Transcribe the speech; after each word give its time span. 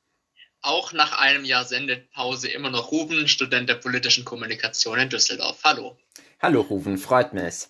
auch 0.63 0.93
nach 0.93 1.19
einem 1.19 1.45
Jahr 1.45 1.65
Sendepause 1.65 2.49
immer 2.49 2.69
noch 2.69 2.91
Ruben, 2.91 3.27
Student 3.27 3.69
der 3.69 3.75
politischen 3.75 4.25
Kommunikation 4.25 4.97
in 4.97 5.09
Düsseldorf. 5.09 5.59
Hallo. 5.63 5.97
Hallo 6.41 6.61
Ruben, 6.61 6.97
freut 6.97 7.33
mich. 7.33 7.67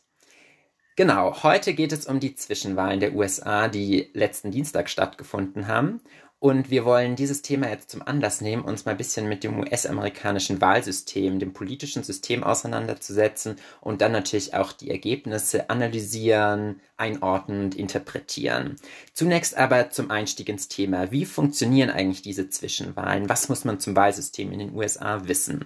Genau, 0.96 1.42
heute 1.42 1.74
geht 1.74 1.92
es 1.92 2.06
um 2.06 2.20
die 2.20 2.36
Zwischenwahlen 2.36 3.00
der 3.00 3.16
USA, 3.16 3.68
die 3.68 4.12
letzten 4.14 4.52
Dienstag 4.52 4.92
stattgefunden 4.92 5.68
haben. 5.68 6.02
Und 6.44 6.70
wir 6.70 6.84
wollen 6.84 7.16
dieses 7.16 7.42
Thema 7.42 7.70
jetzt 7.70 7.90
zum 7.90 8.02
Anlass 8.02 8.42
nehmen, 8.42 8.66
uns 8.66 8.84
mal 8.84 8.92
ein 8.92 8.98
bisschen 8.98 9.30
mit 9.30 9.46
dem 9.46 9.62
US-amerikanischen 9.62 10.60
Wahlsystem, 10.60 11.40
dem 11.40 11.54
politischen 11.54 12.04
System 12.04 12.44
auseinanderzusetzen 12.44 13.56
und 13.80 14.02
dann 14.02 14.12
natürlich 14.12 14.54
auch 14.54 14.74
die 14.74 14.92
Ergebnisse 14.92 15.70
analysieren, 15.70 16.82
einordnen 16.98 17.64
und 17.64 17.76
interpretieren. 17.76 18.76
Zunächst 19.14 19.56
aber 19.56 19.90
zum 19.90 20.12
Einstieg 20.12 20.50
ins 20.50 20.68
Thema. 20.68 21.14
Wie 21.14 21.24
funktionieren 21.24 21.90
eigentlich 21.90 22.24
diese 22.24 22.50
Zwischenwahlen? 22.50 23.30
Was 23.30 23.48
muss 23.48 23.64
man 23.64 23.80
zum 23.80 23.96
Wahlsystem 23.96 24.52
in 24.52 24.60
den 24.60 24.76
USA 24.76 25.26
wissen? 25.30 25.64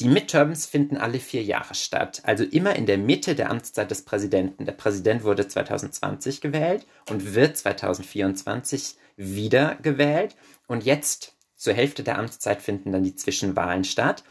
Die 0.00 0.08
Midterms 0.08 0.64
finden 0.64 0.96
alle 0.96 1.18
vier 1.18 1.42
Jahre 1.42 1.74
statt, 1.74 2.22
also 2.24 2.44
immer 2.44 2.76
in 2.76 2.86
der 2.86 2.96
Mitte 2.96 3.34
der 3.34 3.50
Amtszeit 3.50 3.90
des 3.90 4.06
Präsidenten. 4.06 4.64
Der 4.64 4.72
Präsident 4.72 5.22
wurde 5.22 5.46
2020 5.46 6.40
gewählt 6.40 6.86
und 7.10 7.34
wird 7.34 7.58
2024 7.58 8.96
wieder 9.16 9.76
gewählt. 9.76 10.36
Und 10.66 10.84
jetzt 10.84 11.36
zur 11.54 11.74
Hälfte 11.74 12.02
der 12.02 12.18
Amtszeit 12.18 12.62
finden 12.62 12.92
dann 12.92 13.04
die 13.04 13.14
Zwischenwahlen 13.14 13.84
statt. 13.84 14.24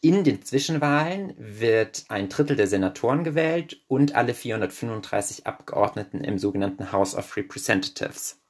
In 0.00 0.22
den 0.22 0.42
Zwischenwahlen 0.42 1.34
wird 1.36 2.04
ein 2.08 2.28
Drittel 2.28 2.56
der 2.56 2.68
Senatoren 2.68 3.24
gewählt 3.24 3.82
und 3.88 4.14
alle 4.14 4.34
435 4.34 5.46
Abgeordneten 5.46 6.22
im 6.22 6.38
sogenannten 6.38 6.92
House 6.92 7.16
of 7.16 7.36
Representatives. 7.36 8.40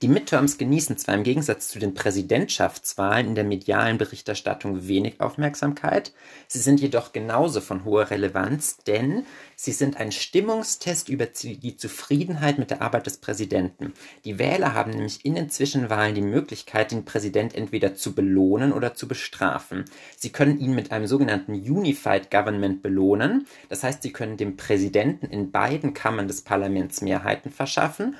Die 0.00 0.08
Midterms 0.08 0.58
genießen 0.58 0.96
zwar 0.96 1.16
im 1.16 1.24
Gegensatz 1.24 1.68
zu 1.68 1.78
den 1.78 1.92
Präsidentschaftswahlen 1.92 3.26
in 3.26 3.34
der 3.34 3.44
medialen 3.44 3.98
Berichterstattung 3.98 4.86
wenig 4.86 5.20
Aufmerksamkeit, 5.20 6.12
sie 6.46 6.60
sind 6.60 6.80
jedoch 6.80 7.12
genauso 7.12 7.60
von 7.60 7.84
hoher 7.84 8.10
Relevanz, 8.10 8.78
denn 8.78 9.24
sie 9.56 9.72
sind 9.72 9.96
ein 9.96 10.12
Stimmungstest 10.12 11.08
über 11.08 11.26
die 11.26 11.76
Zufriedenheit 11.76 12.58
mit 12.58 12.70
der 12.70 12.80
Arbeit 12.80 13.06
des 13.06 13.16
Präsidenten. 13.16 13.92
Die 14.24 14.38
Wähler 14.38 14.74
haben 14.74 14.92
nämlich 14.92 15.24
in 15.24 15.34
den 15.34 15.50
Zwischenwahlen 15.50 16.14
die 16.14 16.22
Möglichkeit, 16.22 16.92
den 16.92 17.04
Präsident 17.04 17.54
entweder 17.54 17.94
zu 17.94 18.14
belohnen 18.14 18.72
oder 18.72 18.94
zu 18.94 19.08
bestrafen. 19.08 19.84
Sie 20.16 20.30
können 20.30 20.60
ihn 20.60 20.74
mit 20.74 20.92
einem 20.92 21.06
sogenannten 21.06 21.54
Unified 21.54 22.30
Government 22.30 22.82
belohnen, 22.82 23.46
das 23.68 23.82
heißt, 23.82 24.02
sie 24.02 24.12
können 24.12 24.36
dem 24.36 24.56
Präsidenten 24.56 25.26
in 25.26 25.50
beiden 25.50 25.92
Kammern 25.92 26.28
des 26.28 26.42
Parlaments 26.42 27.00
Mehrheiten 27.02 27.50
verschaffen 27.50 28.16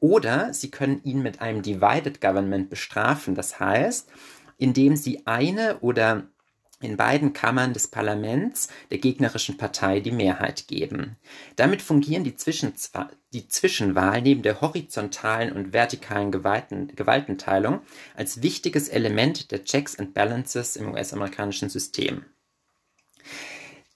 oder 0.00 0.52
sie 0.54 0.70
können 0.70 1.00
ihn 1.04 1.22
mit 1.22 1.40
einem 1.40 1.62
Divided 1.62 2.20
Government 2.20 2.70
bestrafen. 2.70 3.34
Das 3.34 3.60
heißt, 3.60 4.08
indem 4.56 4.96
sie 4.96 5.26
eine 5.26 5.78
oder 5.80 6.26
in 6.80 6.96
beiden 6.96 7.32
Kammern 7.32 7.72
des 7.72 7.88
Parlaments 7.88 8.68
der 8.90 8.98
gegnerischen 8.98 9.56
Partei 9.56 10.00
die 10.00 10.12
Mehrheit 10.12 10.68
geben. 10.68 11.16
Damit 11.56 11.82
fungieren 11.82 12.22
die, 12.22 12.36
Zwischenzwa 12.36 13.10
die 13.32 13.48
Zwischenwahl 13.48 14.22
neben 14.22 14.42
der 14.42 14.60
horizontalen 14.60 15.52
und 15.52 15.72
vertikalen 15.72 16.30
Gewalten 16.30 16.94
Gewaltenteilung 16.94 17.80
als 18.14 18.42
wichtiges 18.42 18.88
Element 18.88 19.50
der 19.50 19.64
Checks 19.64 19.98
and 19.98 20.14
Balances 20.14 20.76
im 20.76 20.92
US-amerikanischen 20.92 21.68
System. 21.68 22.24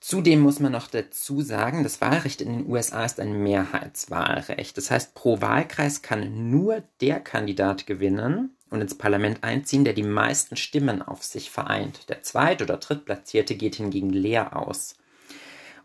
Zudem 0.02 0.40
muss 0.40 0.58
man 0.58 0.72
noch 0.72 0.88
dazu 0.88 1.42
sagen, 1.42 1.84
das 1.84 2.00
Wahlrecht 2.00 2.40
in 2.40 2.52
den 2.52 2.68
USA 2.68 3.04
ist 3.04 3.20
ein 3.20 3.40
Mehrheitswahlrecht. 3.40 4.76
Das 4.76 4.90
heißt, 4.90 5.14
pro 5.14 5.40
Wahlkreis 5.40 6.02
kann 6.02 6.50
nur 6.50 6.82
der 7.00 7.20
Kandidat 7.20 7.86
gewinnen 7.86 8.56
und 8.68 8.80
ins 8.80 8.98
Parlament 8.98 9.44
einziehen, 9.44 9.84
der 9.84 9.92
die 9.92 10.02
meisten 10.02 10.56
Stimmen 10.56 11.02
auf 11.02 11.22
sich 11.22 11.52
vereint. 11.52 12.08
Der 12.08 12.20
zweit- 12.22 12.62
oder 12.62 12.78
drittplatzierte 12.78 13.54
geht 13.54 13.76
hingegen 13.76 14.10
leer 14.10 14.56
aus 14.56 14.96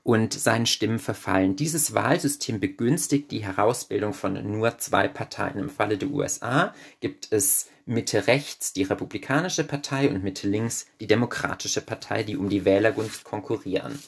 und 0.08 0.34
seinen 0.34 0.68
Stimmen 0.68 1.00
verfallen. 1.00 1.58
Dieses 1.58 1.94
Wahlsystem 1.94 2.62
begünstigt 2.62 3.30
die 3.30 3.44
Herausbildung 3.44 4.14
von 4.14 4.42
nur 4.58 4.78
zwei 4.78 5.10
Parteien. 5.10 5.60
Im 5.60 5.70
Falle 5.70 5.98
der 5.98 6.08
USA 6.08 6.74
gibt 7.02 7.28
es 7.34 7.68
Mitte 7.86 8.26
rechts 8.26 8.72
die 8.72 8.84
Republikanische 8.84 9.66
Partei 9.66 10.08
und 10.08 10.24
Mitte 10.24 10.48
links 10.48 10.88
die 11.02 11.08
Demokratische 11.08 11.82
Partei, 11.82 12.24
die 12.24 12.38
um 12.38 12.48
die 12.48 12.64
Wählergunst 12.64 13.26
konkurrieren. 13.26 14.02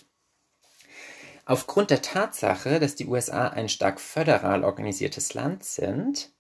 Aufgrund 1.44 1.90
der 1.90 2.02
Tatsache, 2.02 2.80
dass 2.80 2.96
die 2.96 3.08
USA 3.08 3.50
ein 3.50 3.68
stark 3.68 4.00
föderal 4.00 4.64
organisiertes 4.64 5.34
Land 5.34 5.66
sind, 5.66 6.32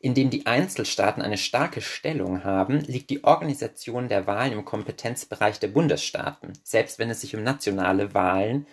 in 0.00 0.14
dem 0.14 0.30
die 0.30 0.46
Einzelstaaten 0.46 1.22
eine 1.22 1.38
starke 1.38 1.80
Stellung 1.80 2.42
haben, 2.42 2.80
liegt 2.80 3.10
die 3.10 3.22
Organisation 3.22 4.08
der 4.08 4.26
Wahlen 4.26 4.52
im 4.52 4.64
Kompetenzbereich 4.64 5.60
der 5.60 5.68
Bundesstaaten, 5.68 6.54
selbst 6.64 6.98
wenn 6.98 7.08
es 7.08 7.20
sich 7.20 7.36
um 7.36 7.44
nationale 7.44 8.12
Wahlen 8.14 8.66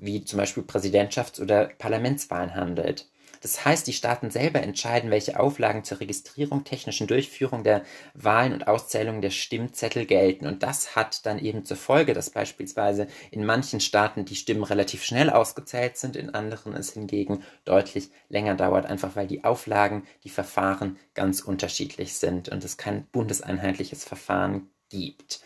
wie 0.00 0.24
zum 0.24 0.38
Beispiel 0.38 0.62
Präsidentschafts- 0.62 1.40
oder 1.40 1.66
Parlamentswahlen 1.78 2.54
handelt. 2.54 3.06
Das 3.42 3.64
heißt, 3.64 3.86
die 3.86 3.94
Staaten 3.94 4.30
selber 4.30 4.60
entscheiden, 4.60 5.10
welche 5.10 5.40
Auflagen 5.40 5.82
zur 5.82 6.00
Registrierung, 6.00 6.64
technischen 6.64 7.06
Durchführung 7.06 7.64
der 7.64 7.84
Wahlen 8.12 8.52
und 8.52 8.68
Auszählung 8.68 9.22
der 9.22 9.30
Stimmzettel 9.30 10.04
gelten. 10.04 10.46
Und 10.46 10.62
das 10.62 10.94
hat 10.94 11.24
dann 11.24 11.38
eben 11.38 11.64
zur 11.64 11.78
Folge, 11.78 12.12
dass 12.12 12.30
beispielsweise 12.30 13.08
in 13.30 13.46
manchen 13.46 13.80
Staaten 13.80 14.26
die 14.26 14.36
Stimmen 14.36 14.64
relativ 14.64 15.04
schnell 15.04 15.30
ausgezählt 15.30 15.96
sind, 15.96 16.16
in 16.16 16.34
anderen 16.34 16.74
es 16.74 16.92
hingegen 16.92 17.42
deutlich 17.64 18.10
länger 18.28 18.56
dauert, 18.56 18.84
einfach 18.84 19.16
weil 19.16 19.26
die 19.26 19.42
Auflagen, 19.42 20.06
die 20.24 20.30
Verfahren 20.30 20.98
ganz 21.14 21.40
unterschiedlich 21.40 22.14
sind 22.14 22.50
und 22.50 22.62
es 22.62 22.76
kein 22.76 23.06
bundeseinheitliches 23.06 24.04
Verfahren 24.04 24.70
gibt. 24.90 25.40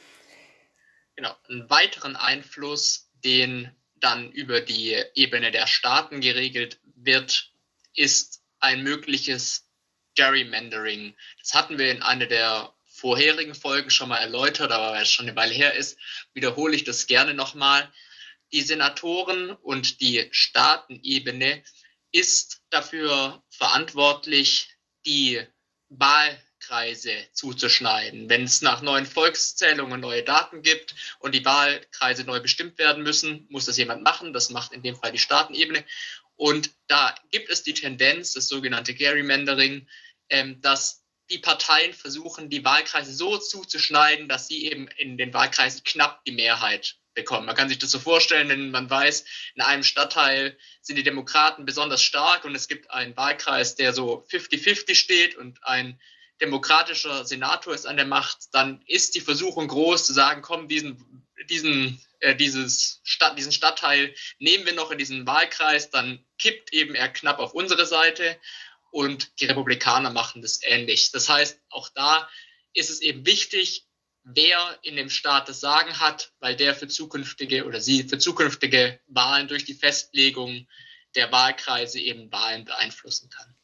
Genau, 1.14 1.30
einen 1.48 1.70
weiteren 1.70 2.16
Einfluss, 2.16 3.08
den 3.24 3.70
dann 4.04 4.30
über 4.32 4.60
die 4.60 5.02
Ebene 5.14 5.50
der 5.50 5.66
Staaten 5.66 6.20
geregelt 6.20 6.78
wird, 6.94 7.50
ist 7.94 8.42
ein 8.60 8.82
mögliches 8.82 9.66
Gerrymandering. 10.14 11.16
Das 11.40 11.54
hatten 11.54 11.78
wir 11.78 11.90
in 11.90 12.02
einer 12.02 12.26
der 12.26 12.74
vorherigen 12.84 13.54
Folgen 13.54 13.90
schon 13.90 14.10
mal 14.10 14.18
erläutert, 14.18 14.70
aber 14.70 14.92
weil 14.92 15.02
es 15.02 15.10
schon 15.10 15.26
eine 15.26 15.36
Weile 15.36 15.54
her 15.54 15.74
ist, 15.74 15.98
wiederhole 16.34 16.76
ich 16.76 16.84
das 16.84 17.06
gerne 17.06 17.34
nochmal. 17.34 17.90
Die 18.52 18.60
Senatoren 18.60 19.50
und 19.50 20.00
die 20.00 20.28
Staatenebene 20.30 21.64
ist 22.12 22.62
dafür 22.70 23.42
verantwortlich, 23.48 24.68
die 25.06 25.42
Wahlkreise 26.64 27.14
zuzuschneiden. 27.32 28.28
Wenn 28.28 28.44
es 28.44 28.62
nach 28.62 28.82
neuen 28.82 29.06
Volkszählungen 29.06 30.00
neue 30.00 30.22
Daten 30.22 30.62
gibt 30.62 30.94
und 31.18 31.34
die 31.34 31.44
Wahlkreise 31.44 32.24
neu 32.24 32.40
bestimmt 32.40 32.78
werden 32.78 33.02
müssen, 33.02 33.46
muss 33.50 33.66
das 33.66 33.76
jemand 33.76 34.02
machen. 34.02 34.32
Das 34.32 34.50
macht 34.50 34.72
in 34.72 34.82
dem 34.82 34.96
Fall 34.96 35.12
die 35.12 35.18
Staatenebene. 35.18 35.84
Und 36.36 36.70
da 36.88 37.14
gibt 37.30 37.50
es 37.50 37.62
die 37.62 37.74
Tendenz, 37.74 38.32
das 38.32 38.48
sogenannte 38.48 38.94
Gerrymandering, 38.94 39.86
ähm, 40.30 40.60
dass 40.60 41.04
die 41.30 41.38
Parteien 41.38 41.94
versuchen, 41.94 42.50
die 42.50 42.64
Wahlkreise 42.64 43.14
so 43.14 43.38
zuzuschneiden, 43.38 44.28
dass 44.28 44.48
sie 44.48 44.66
eben 44.66 44.88
in 44.96 45.16
den 45.16 45.32
Wahlkreisen 45.32 45.82
knapp 45.84 46.24
die 46.24 46.32
Mehrheit 46.32 46.96
bekommen. 47.14 47.46
Man 47.46 47.54
kann 47.54 47.68
sich 47.68 47.78
das 47.78 47.90
so 47.90 47.98
vorstellen, 47.98 48.48
wenn 48.48 48.70
man 48.70 48.90
weiß, 48.90 49.24
in 49.54 49.62
einem 49.62 49.84
Stadtteil 49.84 50.58
sind 50.82 50.96
die 50.96 51.02
Demokraten 51.02 51.64
besonders 51.64 52.02
stark 52.02 52.44
und 52.44 52.54
es 52.54 52.68
gibt 52.68 52.90
einen 52.90 53.16
Wahlkreis, 53.16 53.76
der 53.76 53.92
so 53.92 54.26
50-50 54.30 54.96
steht 54.96 55.36
und 55.36 55.62
ein 55.62 55.98
demokratischer 56.40 57.24
Senator 57.24 57.74
ist 57.74 57.86
an 57.86 57.96
der 57.96 58.06
Macht, 58.06 58.52
dann 58.52 58.82
ist 58.86 59.14
die 59.14 59.20
Versuchung 59.20 59.68
groß 59.68 60.06
zu 60.06 60.12
sagen, 60.12 60.42
komm, 60.42 60.68
diesen, 60.68 61.24
diesen 61.48 62.00
äh, 62.24 62.34
dieses 62.34 63.00
Stadt, 63.04 63.38
diesen 63.38 63.52
Stadtteil 63.52 64.14
nehmen 64.38 64.64
wir 64.64 64.72
noch 64.72 64.90
in 64.90 64.98
diesen 64.98 65.26
Wahlkreis, 65.26 65.90
dann 65.90 66.24
kippt 66.38 66.72
eben 66.72 66.94
er 66.94 67.10
knapp 67.10 67.38
auf 67.38 67.52
unsere 67.52 67.84
Seite 67.84 68.38
und 68.90 69.40
die 69.40 69.44
Republikaner 69.44 70.10
machen 70.10 70.40
das 70.40 70.60
ähnlich. 70.62 71.12
Das 71.12 71.28
heißt, 71.28 71.60
auch 71.68 71.90
da 71.94 72.28
ist 72.72 72.88
es 72.88 73.02
eben 73.02 73.26
wichtig, 73.26 73.86
wer 74.22 74.78
in 74.82 74.96
dem 74.96 75.10
Staat 75.10 75.50
das 75.50 75.60
Sagen 75.60 76.00
hat, 76.00 76.32
weil 76.38 76.56
der 76.56 76.74
für 76.74 76.88
zukünftige 76.88 77.66
oder 77.66 77.82
sie 77.82 78.04
für 78.04 78.18
zukünftige 78.18 79.00
Wahlen 79.06 79.46
durch 79.46 79.66
die 79.66 79.74
Festlegung 79.74 80.66
der 81.14 81.30
Wahlkreise 81.30 82.00
eben 82.00 82.32
Wahlen 82.32 82.64
beeinflussen 82.64 83.28
kann. 83.28 83.54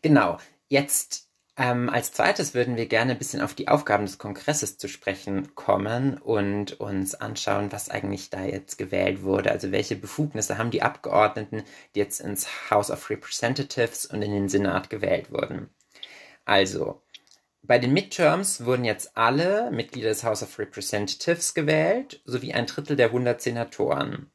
Genau. 0.00 0.40
Jetzt 0.70 1.28
Ähm, 1.58 1.90
als 1.90 2.12
zweites 2.12 2.54
würden 2.54 2.76
wir 2.76 2.86
gerne 2.86 3.12
ein 3.12 3.18
bisschen 3.18 3.42
auf 3.42 3.54
die 3.54 3.68
Aufgaben 3.68 4.06
des 4.06 4.18
Kongresses 4.18 4.78
zu 4.78 4.88
sprechen 4.88 5.54
kommen 5.54 6.16
und 6.16 6.80
uns 6.80 7.14
anschauen, 7.16 7.72
was 7.72 7.90
eigentlich 7.90 8.30
da 8.30 8.44
jetzt 8.44 8.78
gewählt 8.78 9.22
wurde. 9.24 9.50
Also 9.50 9.72
welche 9.72 9.96
Befugnisse 9.96 10.56
haben 10.58 10.70
die 10.70 10.82
Abgeordneten, 10.82 11.64
die 11.94 11.98
jetzt 11.98 12.20
ins 12.20 12.70
House 12.70 12.90
of 12.90 13.10
Representatives 13.10 14.06
und 14.06 14.22
in 14.22 14.30
den 14.32 14.48
Senat 14.48 14.88
gewählt 14.90 15.30
wurden. 15.32 15.68
Also, 16.44 17.02
bei 17.62 17.78
den 17.78 17.92
Midterms 17.92 18.64
wurden 18.64 18.84
jetzt 18.84 19.16
alle 19.16 19.70
Mitglieder 19.72 20.10
des 20.10 20.24
House 20.24 20.42
of 20.42 20.58
Representatives 20.58 21.54
gewählt, 21.54 22.22
sowie 22.24 22.54
ein 22.54 22.66
Drittel 22.66 22.96
der 22.96 23.08
100 23.08 23.40
Senatoren. 23.42 24.30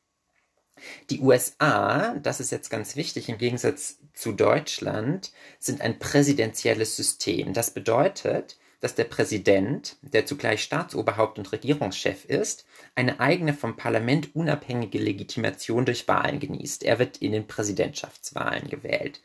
Die 1.10 1.22
USA, 1.22 2.16
das 2.16 2.39
ist 2.39 2.51
jetzt 2.51 2.69
ganz 2.69 2.95
wichtig, 2.95 3.30
im 3.30 3.38
Gegensatz 3.38 3.98
zu 4.13 4.33
Deutschland, 4.33 5.31
sind 5.60 5.81
ein 5.81 6.00
präsidentielles 6.00 6.95
System. 6.95 7.54
Das 7.54 7.72
bedeutet, 7.72 8.57
dass 8.81 8.95
der 8.95 9.06
Präsident, 9.06 9.98
der 10.01 10.25
zugleich 10.25 10.62
Staatsoberhaupt 10.62 11.39
und 11.39 11.51
Regierungschef 11.51 12.25
ist, 12.25 12.66
eine 12.94 13.19
eigene 13.19 13.54
vom 13.54 13.77
Parlament 13.77 14.36
unabhängige 14.36 15.00
Legitimation 15.00 15.86
durch 15.86 16.07
Wahlen 16.07 16.39
genießt. 16.39 16.83
Er 16.83 17.00
wird 17.00 17.18
in 17.18 17.31
den 17.31 17.48
Präsidentschaftswahlen 17.48 18.69
gewählt. 18.69 19.22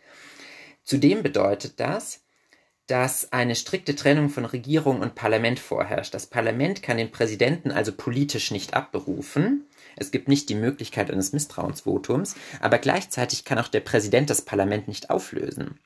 Zudem 0.84 1.22
bedeutet 1.22 1.78
das, 1.78 2.22
dass 2.86 3.32
eine 3.32 3.54
strikte 3.54 3.94
Trennung 3.94 4.30
von 4.30 4.44
Regierung 4.44 5.00
und 5.00 5.14
Parlament 5.14 5.60
vorherrscht. 5.60 6.12
Das 6.14 6.26
Parlament 6.26 6.82
kann 6.82 6.96
den 6.96 7.12
Präsidenten 7.12 7.70
also 7.70 7.92
politisch 7.92 8.50
nicht 8.50 8.74
abberufen. 8.74 9.66
Es 9.96 10.10
gibt 10.10 10.28
nicht 10.28 10.48
die 10.48 10.54
Möglichkeit 10.54 11.10
eines 11.10 11.32
Misstrauensvotums, 11.32 12.36
aber 12.60 12.78
gleichzeitig 12.78 13.44
kann 13.44 13.58
auch 13.58 13.68
der 13.68 13.80
Präsident 13.80 14.30
das 14.30 14.42
Parlament 14.42 14.88
nicht 14.88 15.10
auflösen. 15.10 15.78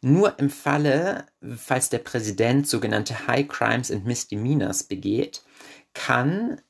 Nur 0.00 0.38
im 0.38 0.48
Falle, 0.48 1.26
falls 1.56 1.88
der 1.90 1.98
Präsident 1.98 2.68
sogenannte 2.68 3.26
High 3.26 3.48
Crimes 3.48 3.90
and 3.90 4.06
Misdemeanors 4.06 4.84
begeht, 4.84 5.42
kann 5.92 6.60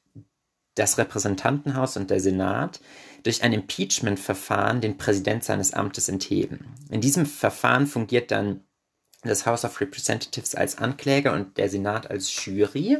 das 0.74 0.96
Repräsentantenhaus 0.96 1.96
und 1.96 2.10
der 2.10 2.20
Senat 2.20 2.80
durch 3.24 3.42
ein 3.42 3.52
Impeachment-Verfahren 3.52 4.80
den 4.80 4.96
Präsident 4.96 5.44
seines 5.44 5.74
Amtes 5.74 6.08
entheben. 6.08 6.74
In 6.90 7.00
diesem 7.00 7.26
Verfahren 7.26 7.86
fungiert 7.86 8.30
dann 8.30 8.62
das 9.22 9.44
House 9.44 9.64
of 9.64 9.80
Representatives 9.80 10.54
als 10.54 10.78
Ankläger 10.78 11.32
und 11.32 11.58
der 11.58 11.68
Senat 11.68 12.10
als 12.10 12.44
Jury. 12.44 12.98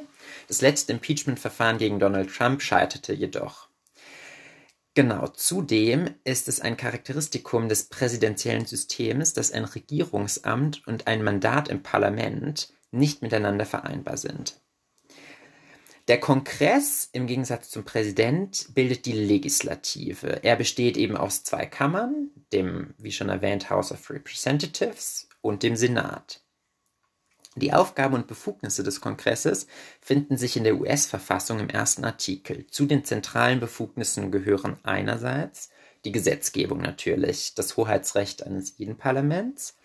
Das 0.48 0.60
letzte 0.60 0.92
Impeachment-Verfahren 0.92 1.78
gegen 1.78 2.00
Donald 2.00 2.34
Trump 2.34 2.60
scheiterte 2.60 3.14
jedoch. 3.14 3.67
Genau, 4.94 5.28
zudem 5.28 6.14
ist 6.24 6.48
es 6.48 6.60
ein 6.60 6.76
Charakteristikum 6.76 7.68
des 7.68 7.84
präsidentiellen 7.84 8.66
Systems, 8.66 9.32
dass 9.32 9.52
ein 9.52 9.64
Regierungsamt 9.64 10.86
und 10.86 11.06
ein 11.06 11.22
Mandat 11.22 11.68
im 11.68 11.82
Parlament 11.82 12.72
nicht 12.90 13.22
miteinander 13.22 13.66
vereinbar 13.66 14.16
sind. 14.16 14.60
Der 16.08 16.18
Kongress 16.18 17.10
im 17.12 17.26
Gegensatz 17.26 17.68
zum 17.68 17.84
Präsident 17.84 18.68
bildet 18.74 19.04
die 19.04 19.12
Legislative. 19.12 20.42
Er 20.42 20.56
besteht 20.56 20.96
eben 20.96 21.18
aus 21.18 21.44
zwei 21.44 21.66
Kammern, 21.66 22.30
dem, 22.52 22.94
wie 22.96 23.12
schon 23.12 23.28
erwähnt, 23.28 23.68
House 23.68 23.92
of 23.92 24.08
Representatives 24.08 25.28
und 25.42 25.62
dem 25.62 25.76
Senat. 25.76 26.42
Die 27.58 27.72
Aufgaben 27.72 28.14
und 28.14 28.26
Befugnisse 28.26 28.82
des 28.82 29.00
Kongresses 29.00 29.66
finden 30.00 30.36
sich 30.36 30.56
in 30.56 30.64
der 30.64 30.78
US-Verfassung 30.78 31.58
im 31.60 31.68
ersten 31.68 32.04
Artikel. 32.04 32.66
Zu 32.68 32.86
den 32.86 33.04
zentralen 33.04 33.60
Befugnissen 33.60 34.30
gehören 34.30 34.76
einerseits 34.82 35.70
die 36.04 36.12
Gesetzgebung 36.12 36.78
natürlich, 36.78 37.54
das 37.54 37.76
Hoheitsrecht 37.76 38.46
eines 38.46 38.78
jeden 38.78 38.96
Parlaments. 38.96 39.76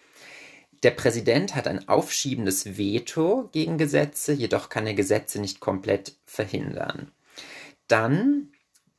Der 0.84 0.92
Präsident 0.92 1.56
hat 1.56 1.68
ein 1.68 1.88
aufschiebendes 1.88 2.78
Veto 2.78 3.50
gegen 3.52 3.78
Gesetze, 3.78 4.34
jedoch 4.34 4.70
kann 4.70 4.86
er 4.86 4.94
Gesetze 4.94 5.40
nicht 5.40 5.60
komplett 5.60 6.18
verhindern. 6.26 7.12
Dann 7.88 8.52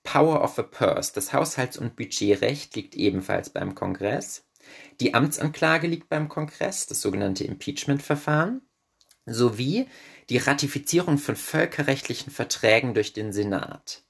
Power 0.03 0.43
of 0.43 0.59
a 0.59 0.62
Purse. 0.62 1.12
Das 1.15 1.32
Haushalts- 1.32 1.79
und 1.79 1.97
Budgetrecht 1.97 2.77
liegt 2.77 2.94
ebenfalls 2.94 3.50
beim 3.50 3.75
Kongress. 3.75 4.44
Die 5.00 5.14
Amtsanklage 5.14 5.87
liegt 5.87 6.08
beim 6.08 6.29
Kongress, 6.29 6.87
das 6.87 7.00
sogenannte 7.00 7.44
Impeachment-Verfahren, 7.44 8.62
sowie 9.26 9.88
die 10.29 10.38
Ratifizierung 10.38 11.19
von 11.19 11.37
völkerrechtlichen 11.37 12.32
Verträgen 12.32 12.94
durch 12.94 13.12
den 13.12 13.32
Senat. 13.32 14.02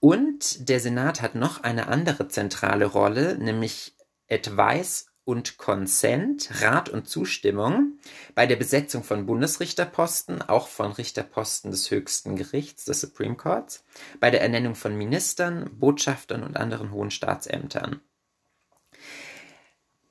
Und 0.00 0.68
der 0.68 0.80
Senat 0.80 1.22
hat 1.22 1.34
noch 1.34 1.62
eine 1.62 1.88
andere 1.88 2.28
zentrale 2.28 2.84
Rolle, 2.84 3.38
nämlich 3.38 3.96
Advice 4.30 5.06
und 5.24 5.56
Consent, 5.56 6.50
Rat 6.60 6.90
und 6.90 7.08
Zustimmung 7.08 7.98
bei 8.34 8.46
der 8.46 8.56
Besetzung 8.56 9.02
von 9.02 9.24
Bundesrichterposten, 9.24 10.42
auch 10.42 10.68
von 10.68 10.92
Richterposten 10.92 11.70
des 11.70 11.90
höchsten 11.90 12.36
Gerichts, 12.36 12.84
des 12.84 13.00
Supreme 13.00 13.36
Courts, 13.36 13.84
bei 14.20 14.30
der 14.30 14.42
Ernennung 14.42 14.74
von 14.74 14.96
Ministern, 14.96 15.70
Botschaftern 15.78 16.42
und 16.42 16.56
anderen 16.56 16.92
hohen 16.92 17.10
Staatsämtern. 17.10 18.02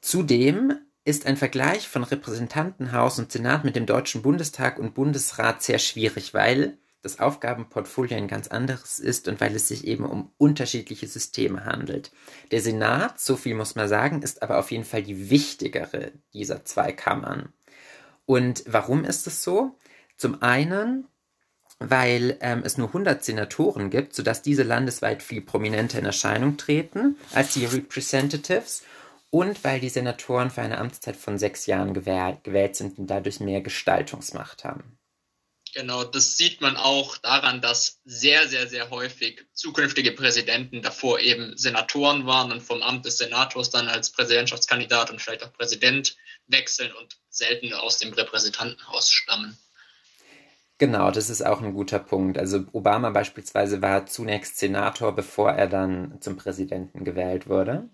Zudem 0.04 0.78
ist 1.06 1.26
ein 1.26 1.38
Vergleich 1.38 1.88
von 1.88 2.04
Repräsentantenhaus 2.04 3.20
und 3.20 3.32
Senat 3.32 3.64
mit 3.64 3.78
dem 3.78 3.86
Deutschen 3.86 4.22
Bundestag 4.22 4.78
und 4.78 4.96
Bundesrat 4.96 5.64
sehr 5.64 5.80
schwierig, 5.80 6.34
weil 6.34 6.78
das 7.02 7.22
Aufgabenportfolio 7.22 8.18
ein 8.18 8.28
ganz 8.28 8.50
anderes 8.50 9.00
ist 9.00 9.30
und 9.30 9.40
weil 9.40 9.56
es 9.56 9.70
sich 9.70 9.88
eben 9.88 10.04
um 10.04 10.30
unterschiedliche 10.38 11.08
Systeme 11.08 11.64
handelt. 11.64 12.12
Der 12.52 12.60
Senat, 12.60 13.22
so 13.22 13.38
viel 13.38 13.56
muss 13.56 13.76
man 13.76 13.88
sagen, 13.88 14.22
ist 14.22 14.44
aber 14.44 14.60
auf 14.60 14.72
jeden 14.72 14.84
Fall 14.84 15.04
die 15.04 15.30
wichtigere 15.30 16.12
dieser 16.34 16.66
zwei 16.66 16.92
Kammern. 16.92 17.54
Und 18.26 18.66
warum 18.68 19.06
ist 19.06 19.26
es 19.26 19.42
so? 19.42 19.78
Zum 20.18 20.42
einen, 20.42 21.08
weil 21.80 22.38
ähm, 22.42 22.62
es 22.66 22.78
nur 22.78 22.88
100 22.88 23.24
Senatoren 23.24 23.90
gibt, 23.90 24.16
sodass 24.16 24.42
diese 24.42 24.64
landesweit 24.64 25.24
viel 25.24 25.42
prominenter 25.42 25.98
in 25.98 26.06
Erscheinung 26.06 26.58
treten 26.58 27.16
als 27.32 27.54
die 27.54 27.64
Representatives 27.64 28.84
und 29.34 29.64
weil 29.64 29.80
die 29.80 29.90
Senatoren 29.90 30.52
für 30.52 30.62
eine 30.62 30.78
Amtszeit 30.78 31.16
von 31.16 31.40
sechs 31.40 31.66
Jahren 31.66 31.96
gewählt 31.96 32.76
sind 32.76 33.00
und 33.00 33.08
dadurch 33.08 33.40
mehr 33.40 33.62
Gestaltungsmacht 33.62 34.64
haben. 34.64 35.00
Genau, 35.74 36.04
das 36.04 36.38
sieht 36.38 36.62
man 36.62 36.78
auch 36.78 37.18
daran, 37.18 37.60
dass 37.60 38.00
sehr, 38.06 38.48
sehr, 38.48 38.68
sehr 38.68 38.92
häufig 38.92 39.44
zukünftige 39.54 40.12
Präsidenten 40.12 40.84
davor 40.84 41.20
eben 41.20 41.58
Senatoren 41.58 42.28
waren 42.28 42.52
und 42.52 42.62
vom 42.62 42.84
Amt 42.84 43.08
des 43.08 43.18
Senators 43.18 43.72
dann 43.72 43.88
als 43.88 44.12
Präsidentschaftskandidat 44.12 45.10
und 45.10 45.20
vielleicht 45.20 45.44
auch 45.44 45.52
Präsident 45.52 46.16
wechseln 46.46 46.92
und 46.92 47.18
selten 47.30 47.74
aus 47.74 47.98
dem 47.98 48.14
Repräsentantenhaus 48.14 49.12
stammen. 49.12 49.58
Genau, 50.78 51.10
das 51.10 51.32
ist 51.32 51.44
auch 51.44 51.62
ein 51.62 51.74
guter 51.74 51.98
Punkt. 51.98 52.38
Also 52.38 52.66
Obama 52.72 53.10
beispielsweise 53.10 53.82
war 53.82 54.06
zunächst 54.06 54.60
Senator, 54.60 55.16
bevor 55.16 55.54
er 55.54 55.68
dann 55.68 56.22
zum 56.22 56.38
Präsidenten 56.38 57.04
gewählt 57.04 57.50
wurde. 57.50 57.90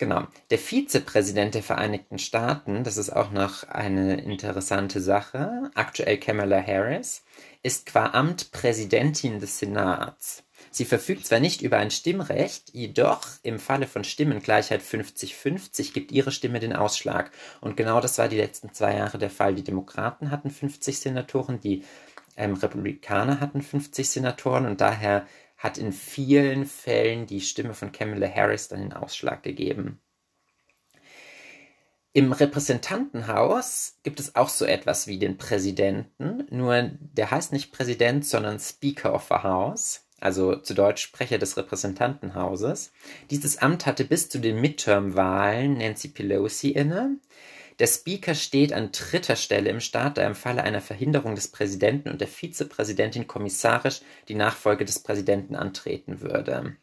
Genau. 0.00 0.26
Der 0.48 0.56
Vizepräsident 0.56 1.54
der 1.54 1.62
Vereinigten 1.62 2.18
Staaten, 2.18 2.84
das 2.84 2.96
ist 2.96 3.10
auch 3.10 3.32
noch 3.32 3.64
eine 3.64 4.18
interessante 4.22 4.98
Sache, 4.98 5.70
aktuell 5.74 6.16
Kamala 6.16 6.58
Harris, 6.66 7.22
ist 7.62 7.84
qua 7.84 8.06
Amt 8.06 8.50
Präsidentin 8.50 9.40
des 9.40 9.58
Senats. 9.58 10.42
Sie 10.70 10.86
verfügt 10.86 11.26
zwar 11.26 11.38
nicht 11.38 11.60
über 11.60 11.76
ein 11.76 11.90
Stimmrecht, 11.90 12.72
jedoch 12.72 13.26
im 13.42 13.58
Falle 13.58 13.86
von 13.86 14.02
Stimmengleichheit 14.02 14.80
50-50 14.80 15.92
gibt 15.92 16.12
ihre 16.12 16.32
Stimme 16.32 16.60
den 16.60 16.74
Ausschlag. 16.74 17.30
Und 17.60 17.76
genau 17.76 18.00
das 18.00 18.16
war 18.16 18.28
die 18.28 18.38
letzten 18.38 18.72
zwei 18.72 18.96
Jahre 18.96 19.18
der 19.18 19.28
Fall. 19.28 19.54
Die 19.54 19.64
Demokraten 19.64 20.30
hatten 20.30 20.48
50 20.48 20.98
Senatoren, 20.98 21.60
die 21.60 21.84
ähm, 22.38 22.54
Republikaner 22.54 23.38
hatten 23.40 23.60
50 23.60 24.08
Senatoren 24.08 24.64
und 24.64 24.80
daher 24.80 25.26
hat 25.60 25.76
in 25.76 25.92
vielen 25.92 26.64
Fällen 26.64 27.26
die 27.26 27.42
Stimme 27.42 27.74
von 27.74 27.92
Kamala 27.92 28.26
Harris 28.34 28.68
dann 28.68 28.80
den 28.80 28.94
Ausschlag 28.94 29.42
gegeben. 29.42 30.00
Im 32.14 32.32
Repräsentantenhaus 32.32 33.98
gibt 34.02 34.18
es 34.18 34.34
auch 34.34 34.48
so 34.48 34.64
etwas 34.64 35.06
wie 35.06 35.18
den 35.18 35.36
Präsidenten, 35.36 36.46
nur 36.50 36.90
der 36.98 37.30
heißt 37.30 37.52
nicht 37.52 37.72
Präsident, 37.72 38.26
sondern 38.26 38.58
Speaker 38.58 39.14
of 39.14 39.26
the 39.28 39.34
House, 39.34 40.06
also 40.18 40.56
zu 40.56 40.72
Deutsch 40.72 41.02
Sprecher 41.02 41.36
des 41.36 41.58
Repräsentantenhauses. 41.58 42.90
Dieses 43.30 43.58
Amt 43.58 43.84
hatte 43.84 44.04
bis 44.04 44.30
zu 44.30 44.38
den 44.38 44.60
Midterm-Wahlen 44.62 45.76
Nancy 45.76 46.08
Pelosi 46.08 46.70
inne. 46.70 47.18
Der 47.80 47.86
Speaker 47.86 48.34
steht 48.34 48.74
an 48.74 48.92
dritter 48.92 49.36
Stelle 49.36 49.70
im 49.70 49.80
Staat, 49.80 50.18
da 50.18 50.26
im 50.26 50.34
Falle 50.34 50.62
einer 50.62 50.82
Verhinderung 50.82 51.34
des 51.34 51.48
Präsidenten 51.48 52.10
und 52.10 52.20
der 52.20 52.28
Vizepräsidentin 52.28 53.26
kommissarisch 53.26 54.02
die 54.28 54.34
Nachfolge 54.34 54.84
des 54.84 55.02
Präsidenten 55.02 55.56
antreten 55.56 56.20
würde. 56.20 56.76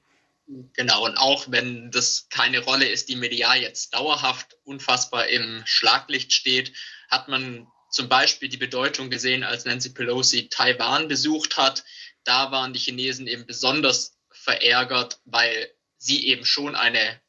Genau, 0.73 1.05
und 1.05 1.15
auch 1.17 1.45
wenn 1.49 1.91
das 1.91 2.27
keine 2.31 2.61
Rolle 2.61 2.87
ist, 2.87 3.09
die 3.09 3.15
medial 3.15 3.59
jetzt 3.59 3.93
dauerhaft 3.93 4.57
unfassbar 4.63 5.27
im 5.27 5.61
Schlaglicht 5.65 6.33
steht, 6.33 6.73
hat 7.09 7.27
man 7.27 7.67
zum 7.91 8.09
Beispiel 8.09 8.49
die 8.49 8.57
Bedeutung 8.57 9.11
gesehen, 9.11 9.43
als 9.43 9.65
Nancy 9.65 9.89
Pelosi 9.89 10.49
Taiwan 10.49 11.07
besucht 11.07 11.57
hat. 11.57 11.83
Da 12.23 12.51
waren 12.51 12.73
die 12.73 12.79
Chinesen 12.79 13.27
eben 13.27 13.45
besonders 13.45 14.17
verärgert, 14.31 15.19
weil 15.25 15.69
sie 15.97 16.25
eben 16.25 16.45
schon 16.45 16.75
eine 16.75 17.19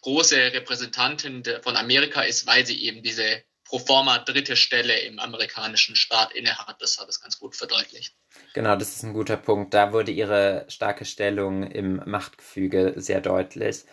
große 0.00 0.36
Repräsentantin 0.36 1.42
von 1.62 1.76
Amerika 1.76 2.22
ist, 2.22 2.46
weil 2.46 2.66
sie 2.66 2.84
eben 2.84 3.02
diese 3.02 3.42
pro 3.64 3.78
forma 3.78 4.18
dritte 4.18 4.54
Stelle 4.54 4.98
im 5.00 5.18
amerikanischen 5.18 5.96
Staat 5.96 6.32
innehat. 6.32 6.76
Das 6.80 6.98
hat 6.98 7.08
es 7.08 7.20
ganz 7.20 7.38
gut 7.38 7.56
verdeutlicht. 7.56 8.14
Genau, 8.52 8.76
das 8.76 8.96
ist 8.96 9.02
ein 9.02 9.14
guter 9.14 9.38
Punkt. 9.38 9.72
Da 9.72 9.92
wurde 9.92 10.10
ihre 10.10 10.66
starke 10.68 11.06
Stellung 11.06 11.62
im 11.62 12.02
Machtgefüge 12.04 12.94
sehr 12.96 13.22
deutlich. 13.22 13.84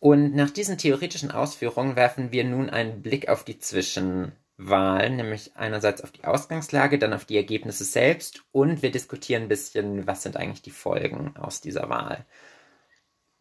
Und 0.00 0.34
nach 0.34 0.50
diesen 0.50 0.78
theoretischen 0.78 1.30
Ausführungen 1.30 1.96
werfen 1.96 2.32
wir 2.32 2.44
nun 2.44 2.70
einen 2.70 3.02
Blick 3.02 3.28
auf 3.28 3.44
die 3.44 3.58
Zwischenwahlen, 3.58 5.16
nämlich 5.16 5.56
einerseits 5.56 6.02
auf 6.02 6.12
die 6.12 6.24
Ausgangslage, 6.24 6.98
dann 6.98 7.12
auf 7.12 7.24
die 7.24 7.36
Ergebnisse 7.36 7.84
selbst 7.84 8.42
und 8.52 8.82
wir 8.82 8.90
diskutieren 8.90 9.44
ein 9.44 9.48
bisschen, 9.48 10.06
was 10.06 10.22
sind 10.22 10.36
eigentlich 10.36 10.62
die 10.62 10.70
Folgen 10.70 11.36
aus 11.36 11.60
dieser 11.60 11.88
Wahl. 11.88 12.26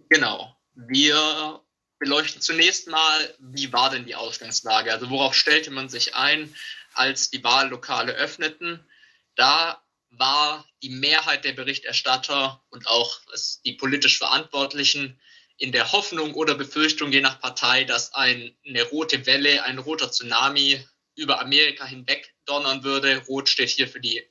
Genau. 0.09 0.56
Wir 0.79 1.63
beleuchten 1.97 2.39
zunächst 2.39 2.87
mal, 2.87 3.35
wie 3.39 3.73
war 3.73 3.89
denn 3.89 4.05
die 4.05 4.13
Ausgangslage? 4.13 4.91
Also 4.91 5.09
worauf 5.09 5.33
stellte 5.33 5.71
man 5.71 5.89
sich 5.89 6.13
ein, 6.13 6.53
als 6.93 7.31
die 7.31 7.43
Wahllokale 7.43 8.13
öffneten? 8.13 8.87
Da 9.35 9.83
war 10.11 10.67
die 10.83 10.89
Mehrheit 10.89 11.45
der 11.45 11.53
Berichterstatter 11.53 12.63
und 12.69 12.85
auch 12.87 13.19
die 13.65 13.73
politisch 13.73 14.19
Verantwortlichen 14.19 15.19
in 15.57 15.71
der 15.71 15.91
Hoffnung 15.91 16.35
oder 16.35 16.53
Befürchtung, 16.53 17.11
je 17.11 17.21
nach 17.21 17.41
Partei, 17.41 17.83
dass 17.83 18.13
ein, 18.13 18.55
eine 18.63 18.83
rote 18.83 19.25
Welle, 19.25 19.63
ein 19.63 19.79
roter 19.79 20.11
Tsunami 20.11 20.85
über 21.15 21.41
Amerika 21.41 21.85
hinweg 21.85 22.35
donnern 22.45 22.83
würde. 22.83 23.23
Rot 23.25 23.49
steht 23.49 23.69
hier 23.69 23.87
für 23.87 23.99
die 23.99 24.21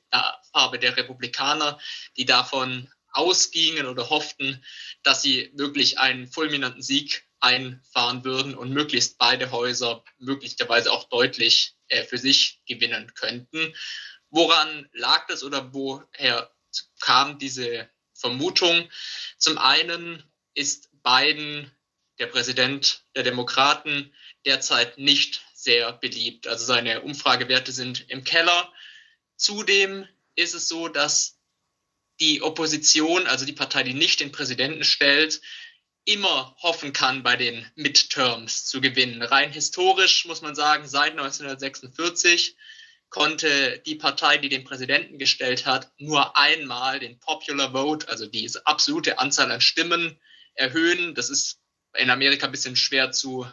Farbe 0.53 0.79
der 0.79 0.95
Republikaner, 0.95 1.77
die 2.15 2.25
davon 2.25 2.89
ausgingen 3.17 3.87
oder 3.87 4.09
hofften, 4.09 4.63
dass 5.03 5.21
sie 5.21 5.51
wirklich 5.55 5.99
einen 5.99 6.27
fulminanten 6.27 6.81
Sieg 6.81 7.27
einfahren 7.39 8.23
würden 8.23 8.55
und 8.55 8.71
möglichst 8.71 9.17
beide 9.17 9.51
Häuser 9.51 10.03
möglicherweise 10.17 10.91
auch 10.91 11.09
deutlich 11.09 11.75
äh, 11.87 12.03
für 12.03 12.17
sich 12.17 12.61
gewinnen 12.67 13.13
könnten. 13.13 13.73
Woran 14.29 14.89
lag 14.93 15.27
das 15.27 15.43
oder 15.43 15.73
woher 15.73 16.51
kam 16.99 17.39
diese 17.39 17.89
Vermutung? 18.13 18.89
Zum 19.37 19.57
einen 19.57 20.23
ist 20.53 20.89
Biden, 21.03 21.71
der 22.19 22.27
Präsident 22.27 23.03
der 23.15 23.23
Demokraten, 23.23 24.13
derzeit 24.45 24.97
nicht 24.97 25.41
sehr 25.53 25.93
beliebt. 25.93 26.47
Also 26.47 26.65
seine 26.65 27.01
Umfragewerte 27.01 27.71
sind 27.71 28.09
im 28.09 28.23
Keller. 28.23 28.71
Zudem 29.35 30.07
ist 30.35 30.55
es 30.55 30.67
so, 30.67 30.87
dass 30.87 31.36
die 32.19 32.41
Opposition, 32.41 33.27
also 33.27 33.45
die 33.45 33.53
Partei, 33.53 33.83
die 33.83 33.93
nicht 33.93 34.19
den 34.19 34.31
Präsidenten 34.31 34.83
stellt, 34.83 35.41
immer 36.05 36.55
hoffen 36.61 36.93
kann, 36.93 37.21
bei 37.21 37.35
den 37.35 37.69
Midterms 37.75 38.65
zu 38.65 38.79
gewinnen. 38.79 39.21
Rein 39.21 39.51
historisch 39.51 40.25
muss 40.25 40.41
man 40.41 40.55
sagen, 40.55 40.87
seit 40.87 41.11
1946 41.11 42.55
konnte 43.09 43.79
die 43.85 43.95
Partei, 43.95 44.37
die 44.37 44.49
den 44.49 44.63
Präsidenten 44.63 45.17
gestellt 45.17 45.65
hat, 45.65 45.91
nur 45.97 46.37
einmal 46.37 46.99
den 46.99 47.19
Popular 47.19 47.71
Vote, 47.71 48.07
also 48.07 48.25
diese 48.25 48.65
absolute 48.65 49.19
Anzahl 49.19 49.51
an 49.51 49.61
Stimmen, 49.61 50.19
erhöhen. 50.55 51.13
Das 51.13 51.29
ist 51.29 51.59
in 51.95 52.09
Amerika 52.09 52.45
ein 52.45 52.51
bisschen 52.51 52.75
schwer 52.75 53.11
zu 53.11 53.47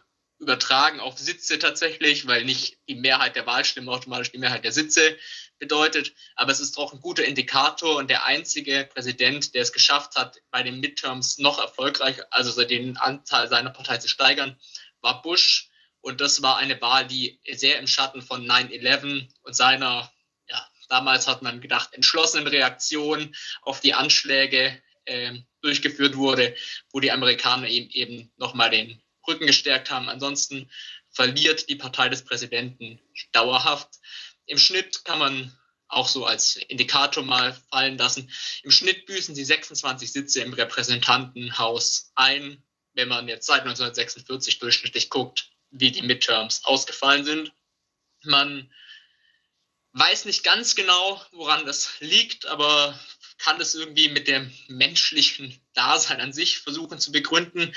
übertragen 0.45 1.01
auf 1.01 1.19
Sitze 1.19 1.59
tatsächlich, 1.59 2.27
weil 2.27 2.45
nicht 2.45 2.79
die 2.87 2.95
Mehrheit 2.95 3.35
der 3.35 3.47
Wahlstimmen 3.47 3.89
automatisch 3.89 4.31
die 4.31 4.39
Mehrheit 4.39 4.63
der 4.63 4.73
Sitze 4.73 5.17
bedeutet. 5.59 6.13
Aber 6.37 6.53
es 6.53 6.61
ist 6.61 6.77
auch 6.77 6.93
ein 6.93 7.01
guter 7.01 7.25
Indikator 7.25 7.97
und 7.97 8.11
der 8.11 8.27
einzige 8.27 8.89
Präsident, 8.93 9.55
der 9.55 9.63
es 9.63 9.73
geschafft 9.73 10.17
hat, 10.17 10.37
bei 10.51 10.63
den 10.63 10.81
Midterms 10.81 11.39
noch 11.39 11.59
erfolgreich, 11.59 12.17
also 12.31 12.63
den 12.65 12.99
Anteil 12.99 13.49
seiner 13.49 13.71
Partei 13.71 13.97
zu 13.97 14.09
steigern, 14.09 14.59
war 15.01 15.23
Bush. 15.23 15.71
Und 16.03 16.21
das 16.21 16.43
war 16.43 16.59
eine 16.59 16.79
Wahl, 16.83 17.07
die 17.07 17.41
sehr 17.51 17.79
im 17.79 17.87
Schatten 17.87 18.21
von 18.21 18.47
9-11 18.47 19.29
und 19.43 19.57
seiner, 19.57 20.13
ja, 20.49 20.69
damals 20.91 21.27
hat 21.27 21.41
man 21.41 21.63
gedacht, 21.63 21.95
entschlossenen 21.95 22.47
Reaktion 22.47 23.35
auf 23.63 23.81
die 23.81 23.95
Anschläge 23.95 24.83
äh, 25.07 25.39
durchgeführt 25.63 26.17
wurde, 26.17 26.55
wo 26.93 27.01
die 27.01 27.11
Amerikaner 27.11 27.69
eben, 27.69 27.89
eben 27.91 28.33
nochmal 28.37 28.69
den 28.69 29.03
Rücken 29.27 29.47
gestärkt 29.47 29.91
haben. 29.91 30.09
Ansonsten 30.09 30.71
verliert 31.11 31.69
die 31.69 31.77
Partei 31.77 32.09
des 32.09 32.25
Präsidenten 32.25 33.01
dauerhaft. 33.33 33.89
Im 34.47 34.59
Schnitt 34.59 35.05
kann 35.05 35.19
man 35.19 35.59
auch 35.89 36.09
so 36.09 36.27
als 36.27 36.57
Indikator 36.57 37.23
mal 37.23 37.57
fallen 37.71 37.97
lassen. 37.99 38.31
Im 38.63 38.71
Schnitt 38.71 39.07
büßen 39.07 39.35
sie 39.35 39.45
26 39.45 40.13
Sitze 40.13 40.41
im 40.41 40.53
Repräsentantenhaus 40.53 42.13
ein, 42.15 42.63
wenn 42.95 43.09
man 43.09 43.29
jetzt 43.29 43.47
seit 43.47 43.61
1946 43.61 44.59
durchschnittlich 44.59 45.11
guckt, 45.11 45.51
wie 45.71 45.93
die 45.93 46.03
Midterms 46.03 46.65
ausgefallen 46.65 47.25
sind. 47.25 47.53
Man 48.23 48.73
weiß 49.93 50.25
nicht 50.25 50.43
ganz 50.43 50.75
genau, 50.75 51.21
woran 51.33 51.67
das 51.67 51.93
liegt, 52.01 52.47
aber 52.47 52.99
kann 53.39 53.59
das 53.59 53.75
irgendwie 53.75 54.09
mit 54.09 54.29
dem 54.29 54.53
menschlichen 54.69 55.61
Dasein 55.75 56.21
an 56.21 56.33
sich 56.33 56.59
versuchen 56.59 56.99
zu 56.99 57.13
begründen. 57.13 57.75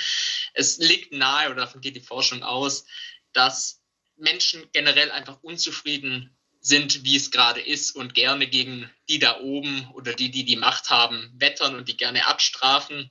Es 0.54 0.78
liegt 0.78 1.12
nahe, 1.12 1.50
oder 1.50 1.62
davon 1.62 1.80
geht 1.80 1.96
die 1.96 2.00
Forschung 2.00 2.42
aus, 2.42 2.86
dass 3.32 3.82
Menschen 4.16 4.68
generell 4.72 5.10
einfach 5.10 5.42
unzufrieden 5.42 6.36
sind, 6.60 7.04
wie 7.04 7.16
es 7.16 7.30
gerade 7.30 7.60
ist 7.60 7.92
und 7.92 8.14
gerne 8.14 8.46
gegen 8.46 8.90
die 9.08 9.18
da 9.18 9.40
oben 9.40 9.88
oder 9.92 10.12
die, 10.12 10.30
die 10.30 10.44
die 10.44 10.56
Macht 10.56 10.90
haben, 10.90 11.32
wettern 11.36 11.76
und 11.76 11.88
die 11.88 11.96
gerne 11.96 12.26
abstrafen 12.26 13.10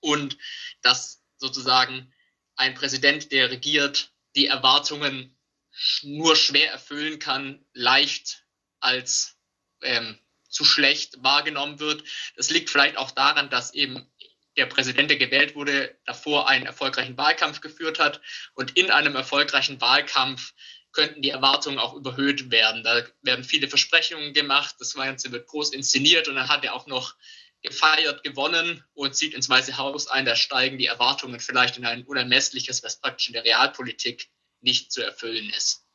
und 0.00 0.38
dass 0.82 1.22
sozusagen 1.36 2.12
ein 2.56 2.74
Präsident, 2.74 3.32
der 3.32 3.50
regiert, 3.50 4.12
die 4.36 4.46
Erwartungen 4.46 5.36
nur 6.02 6.36
schwer 6.36 6.70
erfüllen 6.72 7.18
kann, 7.18 7.64
leicht 7.72 8.44
als 8.80 9.36
ähm, 9.82 10.18
zu 10.58 10.64
schlecht 10.64 11.22
wahrgenommen 11.22 11.78
wird. 11.78 12.02
Das 12.36 12.50
liegt 12.50 12.68
vielleicht 12.68 12.96
auch 12.96 13.12
daran, 13.12 13.48
dass 13.48 13.72
eben 13.74 14.10
der 14.56 14.66
Präsident, 14.66 15.08
der 15.08 15.18
gewählt 15.18 15.54
wurde, 15.54 15.96
davor 16.04 16.48
einen 16.48 16.66
erfolgreichen 16.66 17.16
Wahlkampf 17.16 17.60
geführt 17.60 18.00
hat. 18.00 18.20
Und 18.54 18.76
in 18.76 18.90
einem 18.90 19.14
erfolgreichen 19.14 19.80
Wahlkampf 19.80 20.52
könnten 20.90 21.22
die 21.22 21.30
Erwartungen 21.30 21.78
auch 21.78 21.94
überhöht 21.94 22.50
werden. 22.50 22.82
Da 22.82 23.06
werden 23.22 23.44
viele 23.44 23.68
Versprechungen 23.68 24.34
gemacht, 24.34 24.74
das 24.80 24.94
Ganze 24.94 25.30
wird 25.30 25.46
groß 25.46 25.72
inszeniert 25.72 26.26
und 26.26 26.34
dann 26.34 26.48
hat 26.48 26.64
er 26.64 26.74
auch 26.74 26.88
noch 26.88 27.14
gefeiert, 27.62 28.24
gewonnen 28.24 28.82
und 28.94 29.14
zieht 29.14 29.34
ins 29.34 29.48
Weiße 29.48 29.76
Haus 29.76 30.08
ein. 30.08 30.24
Da 30.24 30.34
steigen 30.34 30.76
die 30.76 30.86
Erwartungen 30.86 31.38
vielleicht 31.38 31.76
in 31.76 31.86
ein 31.86 32.04
unermessliches, 32.04 32.82
was 32.82 33.00
praktisch 33.00 33.28
in 33.28 33.34
der 33.34 33.44
Realpolitik 33.44 34.28
nicht 34.60 34.90
zu 34.90 35.04
erfüllen 35.04 35.50
ist. 35.50 35.87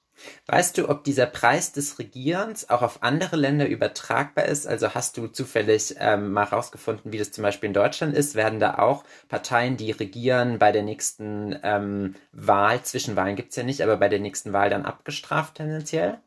Weißt 0.46 0.78
du, 0.78 0.90
ob 0.90 1.04
dieser 1.04 1.26
Preis 1.26 1.72
des 1.72 2.00
Regierens 2.00 2.70
auch 2.70 2.82
auf 2.82 3.04
andere 3.04 3.36
Länder 3.36 3.68
übertragbar 3.68 4.46
ist? 4.46 4.68
Also 4.68 4.94
hast 4.94 5.18
du 5.18 5.28
zufällig 5.28 5.96
ähm, 6.00 6.32
mal 6.32 6.44
rausgefunden, 6.44 7.12
wie 7.12 7.18
das 7.18 7.32
zum 7.32 7.44
Beispiel 7.44 7.68
in 7.68 7.74
Deutschland 7.74 8.16
ist? 8.16 8.36
Werden 8.36 8.60
da 8.60 8.80
auch 8.80 9.04
Parteien, 9.30 9.78
die 9.78 9.92
regieren, 9.92 10.60
bei 10.60 10.72
der 10.72 10.84
nächsten 10.84 11.60
ähm, 11.64 12.16
Wahl, 12.32 12.84
Zwischenwahlen 12.84 13.36
gibt 13.36 13.52
es 13.52 13.56
ja 13.56 13.64
nicht, 13.64 13.82
aber 13.82 13.98
bei 13.98 14.10
der 14.10 14.20
nächsten 14.20 14.54
Wahl 14.54 14.70
dann 14.70 14.86
abgestraft 14.86 15.56
tendenziell? 15.56 16.20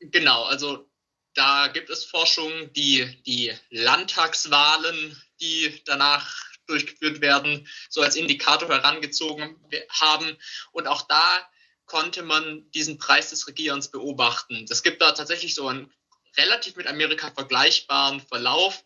Genau, 0.00 0.44
also 0.44 0.88
da 1.34 1.68
gibt 1.68 1.90
es 1.90 2.04
Forschung, 2.04 2.50
die 2.72 3.06
die 3.26 3.52
Landtagswahlen, 3.70 5.20
die 5.40 5.82
danach 5.84 6.48
durchgeführt 6.66 7.20
werden, 7.20 7.66
so 7.88 8.02
als 8.02 8.16
Indikator 8.16 8.68
herangezogen 8.68 9.56
haben. 9.88 10.36
Und 10.72 10.86
auch 10.86 11.02
da 11.02 11.48
konnte 11.88 12.22
man 12.22 12.70
diesen 12.70 12.98
Preis 12.98 13.30
des 13.30 13.48
Regierens 13.48 13.90
beobachten. 13.90 14.66
Es 14.70 14.82
gibt 14.82 15.02
da 15.02 15.12
tatsächlich 15.12 15.54
so 15.54 15.66
einen 15.66 15.92
relativ 16.36 16.76
mit 16.76 16.86
Amerika 16.86 17.32
vergleichbaren 17.32 18.20
Verlauf, 18.20 18.84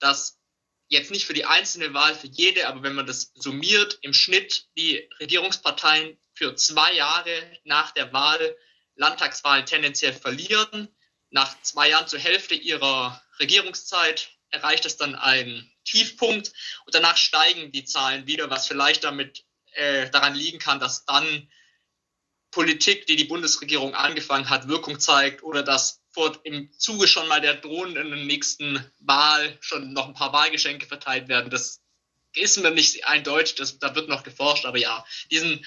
dass 0.00 0.40
jetzt 0.88 1.10
nicht 1.10 1.26
für 1.26 1.34
die 1.34 1.44
einzelne 1.44 1.94
Wahl, 1.94 2.14
für 2.14 2.26
jede, 2.26 2.66
aber 2.66 2.82
wenn 2.82 2.94
man 2.94 3.06
das 3.06 3.30
summiert, 3.34 3.98
im 4.02 4.14
Schnitt 4.14 4.66
die 4.76 5.08
Regierungsparteien 5.20 6.18
für 6.34 6.54
zwei 6.56 6.92
Jahre 6.94 7.30
nach 7.64 7.92
der 7.92 8.12
Wahl 8.12 8.56
Landtagswahlen 8.96 9.66
tendenziell 9.66 10.12
verlieren. 10.12 10.88
Nach 11.30 11.60
zwei 11.62 11.90
Jahren 11.90 12.08
zur 12.08 12.18
Hälfte 12.18 12.54
ihrer 12.54 13.22
Regierungszeit 13.38 14.30
erreicht 14.50 14.86
es 14.86 14.96
dann 14.96 15.14
einen 15.14 15.70
Tiefpunkt 15.84 16.52
und 16.86 16.94
danach 16.94 17.16
steigen 17.16 17.70
die 17.70 17.84
Zahlen 17.84 18.26
wieder, 18.26 18.50
was 18.50 18.66
vielleicht 18.66 19.04
damit 19.04 19.44
äh, 19.72 20.10
daran 20.10 20.34
liegen 20.34 20.58
kann, 20.58 20.80
dass 20.80 21.04
dann 21.04 21.48
Politik, 22.50 23.06
die 23.06 23.16
die 23.16 23.24
Bundesregierung 23.24 23.94
angefangen 23.94 24.48
hat, 24.48 24.68
Wirkung 24.68 24.98
zeigt 24.98 25.42
oder 25.42 25.62
dass 25.62 26.02
vor, 26.10 26.38
im 26.44 26.72
Zuge 26.72 27.06
schon 27.06 27.28
mal 27.28 27.40
der 27.40 27.54
drohenden 27.54 28.26
nächsten 28.26 28.84
Wahl 29.00 29.56
schon 29.60 29.92
noch 29.92 30.08
ein 30.08 30.14
paar 30.14 30.32
Wahlgeschenke 30.32 30.86
verteilt 30.86 31.28
werden. 31.28 31.50
Das 31.50 31.80
ist 32.34 32.56
mir 32.58 32.70
nicht 32.70 33.06
eindeutig, 33.06 33.56
das, 33.56 33.78
da 33.78 33.94
wird 33.94 34.08
noch 34.08 34.22
geforscht, 34.22 34.64
aber 34.64 34.78
ja, 34.78 35.04
diesen, 35.30 35.64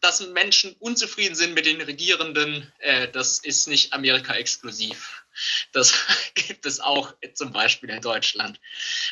dass 0.00 0.20
Menschen 0.28 0.74
unzufrieden 0.78 1.34
sind 1.34 1.54
mit 1.54 1.66
den 1.66 1.80
Regierenden, 1.80 2.72
äh, 2.78 3.08
das 3.08 3.38
ist 3.38 3.68
nicht 3.68 3.92
Amerika 3.92 4.34
exklusiv. 4.34 5.24
Das 5.72 5.94
gibt 6.34 6.66
es 6.66 6.80
auch 6.80 7.14
zum 7.34 7.52
Beispiel 7.52 7.90
in 7.90 8.00
Deutschland. 8.00 8.60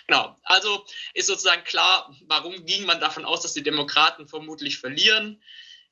Genau. 0.06 0.36
Also 0.42 0.86
ist 1.14 1.26
sozusagen 1.26 1.64
klar, 1.64 2.14
warum 2.22 2.64
ging 2.64 2.84
man 2.86 3.00
davon 3.00 3.24
aus, 3.24 3.42
dass 3.42 3.52
die 3.52 3.62
Demokraten 3.62 4.26
vermutlich 4.26 4.78
verlieren? 4.78 5.42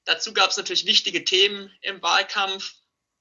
Dazu 0.06 0.32
gab 0.32 0.50
es 0.50 0.56
natürlich 0.56 0.86
wichtige 0.86 1.24
Themen 1.24 1.70
im 1.82 2.00
Wahlkampf. 2.02 2.74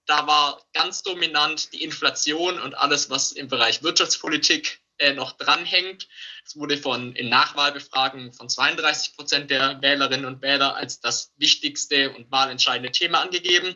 Da 0.06 0.28
war 0.28 0.64
ganz 0.74 1.04
dominant 1.04 1.74
die 1.74 1.84
Inflation 1.84 2.60
und 2.60 2.76
alles, 2.76 3.10
was 3.10 3.32
im 3.32 3.48
Bereich 3.48 3.84
Wirtschaftspolitik 3.84 4.82
äh, 4.98 5.14
noch 5.14 5.34
dranhängt. 5.34 6.08
Es 6.46 6.56
wurde 6.56 6.78
von 6.78 7.16
in 7.16 7.28
Nachwahlbefragungen 7.28 8.32
von 8.32 8.48
32 8.48 9.16
Prozent 9.16 9.52
der 9.52 9.82
Wählerinnen 9.82 10.26
und 10.26 10.42
Wähler 10.42 10.76
als 10.76 11.02
das 11.02 11.34
wichtigste 11.38 12.14
und 12.16 12.32
wahlentscheidende 12.32 12.92
Thema 12.92 13.22
angegeben. 13.22 13.76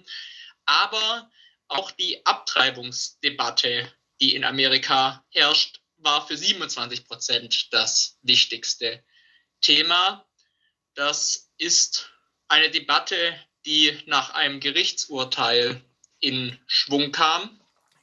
Aber 0.66 1.30
auch 1.68 1.92
die 1.92 2.26
Abtreibungsdebatte, 2.26 3.92
die 4.22 4.36
in 4.36 4.44
Amerika 4.44 5.26
herrscht, 5.30 5.82
war 5.98 6.26
für 6.26 6.38
27 6.38 7.06
Prozent 7.06 7.68
das 7.74 8.18
wichtigste 8.22 9.04
Thema. 9.62 10.26
Das 10.94 11.52
ist 11.58 12.10
eine 12.50 12.70
Debatte, 12.70 13.16
die 13.66 13.98
nach 14.06 14.34
einem 14.34 14.60
Gerichtsurteil 14.60 15.82
in 16.20 16.58
Schwung 16.68 17.12
kam. 17.12 17.50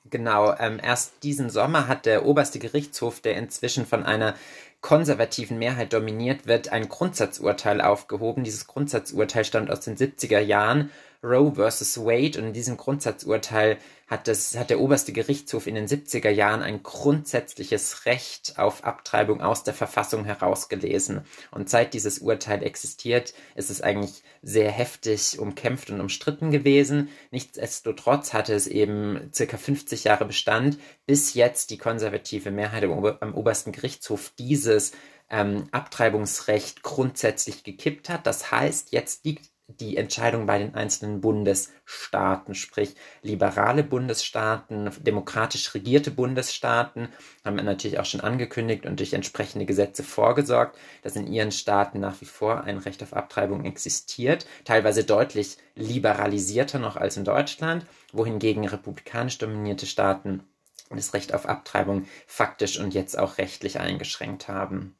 Genau, 0.08 0.54
ähm, 0.58 0.80
erst 0.82 1.22
diesen 1.24 1.50
Sommer 1.50 1.88
hat 1.88 2.06
der 2.06 2.24
oberste 2.24 2.58
Gerichtshof, 2.58 3.20
der 3.20 3.36
inzwischen 3.36 3.86
von 3.86 4.04
einer 4.04 4.36
konservativen 4.80 5.58
Mehrheit 5.58 5.92
dominiert 5.92 6.46
wird, 6.46 6.68
ein 6.68 6.88
Grundsatzurteil 6.88 7.80
aufgehoben. 7.80 8.44
Dieses 8.44 8.68
Grundsatzurteil 8.68 9.44
stammt 9.44 9.70
aus 9.70 9.80
den 9.80 9.96
70er 9.96 10.38
Jahren 10.38 10.90
Roe 11.26 11.52
versus 11.54 11.98
Wade 11.98 12.38
und 12.38 12.46
in 12.46 12.52
diesem 12.52 12.76
Grundsatzurteil 12.76 13.78
hat, 14.06 14.28
das, 14.28 14.56
hat 14.56 14.70
der 14.70 14.80
oberste 14.80 15.12
Gerichtshof 15.12 15.66
in 15.66 15.74
den 15.74 15.88
70er 15.88 16.30
Jahren 16.30 16.62
ein 16.62 16.82
grundsätzliches 16.82 18.06
Recht 18.06 18.54
auf 18.56 18.84
Abtreibung 18.84 19.40
aus 19.40 19.64
der 19.64 19.74
Verfassung 19.74 20.24
herausgelesen. 20.24 21.22
Und 21.50 21.68
seit 21.68 21.92
dieses 21.92 22.20
Urteil 22.20 22.62
existiert, 22.62 23.34
ist 23.56 23.70
es 23.70 23.80
eigentlich 23.80 24.22
sehr 24.42 24.70
heftig 24.70 25.40
umkämpft 25.40 25.90
und 25.90 26.00
umstritten 26.00 26.52
gewesen. 26.52 27.08
Nichtsdestotrotz 27.32 28.32
hatte 28.32 28.54
es 28.54 28.68
eben 28.68 29.30
circa 29.34 29.56
50 29.56 30.04
Jahre 30.04 30.24
Bestand, 30.24 30.78
bis 31.06 31.34
jetzt 31.34 31.70
die 31.70 31.78
konservative 31.78 32.52
Mehrheit 32.52 32.84
am, 32.84 32.92
Ober 32.92 33.18
am 33.20 33.34
obersten 33.34 33.72
Gerichtshof 33.72 34.32
dieses 34.38 34.92
ähm, 35.28 35.64
Abtreibungsrecht 35.72 36.84
grundsätzlich 36.84 37.64
gekippt 37.64 38.08
hat. 38.08 38.26
Das 38.26 38.52
heißt, 38.52 38.92
jetzt 38.92 39.24
liegt 39.24 39.50
die 39.68 39.96
Entscheidung 39.96 40.46
bei 40.46 40.58
den 40.58 40.74
einzelnen 40.74 41.20
Bundesstaaten, 41.20 42.54
sprich 42.54 42.94
liberale 43.22 43.82
Bundesstaaten, 43.82 44.90
demokratisch 45.00 45.74
regierte 45.74 46.12
Bundesstaaten 46.12 47.08
haben 47.44 47.56
natürlich 47.56 47.98
auch 47.98 48.04
schon 48.04 48.20
angekündigt 48.20 48.86
und 48.86 49.00
durch 49.00 49.12
entsprechende 49.12 49.66
Gesetze 49.66 50.04
vorgesorgt, 50.04 50.78
dass 51.02 51.16
in 51.16 51.26
ihren 51.26 51.50
Staaten 51.50 51.98
nach 51.98 52.20
wie 52.20 52.26
vor 52.26 52.62
ein 52.62 52.78
Recht 52.78 53.02
auf 53.02 53.12
Abtreibung 53.12 53.64
existiert, 53.64 54.46
teilweise 54.64 55.02
deutlich 55.02 55.56
liberalisierter 55.74 56.78
noch 56.78 56.96
als 56.96 57.16
in 57.16 57.24
Deutschland, 57.24 57.86
wohingegen 58.12 58.66
republikanisch 58.66 59.38
dominierte 59.38 59.86
Staaten 59.86 60.44
das 60.90 61.14
Recht 61.14 61.34
auf 61.34 61.46
Abtreibung 61.46 62.06
faktisch 62.28 62.78
und 62.78 62.94
jetzt 62.94 63.18
auch 63.18 63.38
rechtlich 63.38 63.80
eingeschränkt 63.80 64.46
haben. 64.46 64.96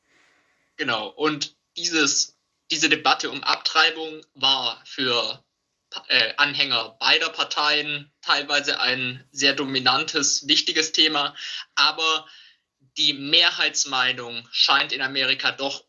Genau, 0.76 1.08
und 1.08 1.54
dieses 1.76 2.35
diese 2.70 2.88
Debatte 2.88 3.30
um 3.30 3.42
Abtreibung 3.42 4.24
war 4.34 4.82
für 4.84 5.44
äh, 6.08 6.34
Anhänger 6.36 6.96
beider 6.98 7.30
Parteien 7.30 8.12
teilweise 8.22 8.80
ein 8.80 9.26
sehr 9.30 9.54
dominantes, 9.54 10.48
wichtiges 10.48 10.92
Thema, 10.92 11.36
aber 11.74 12.26
die 12.98 13.12
Mehrheitsmeinung 13.12 14.48
scheint 14.50 14.92
in 14.92 15.02
Amerika 15.02 15.52
doch 15.52 15.84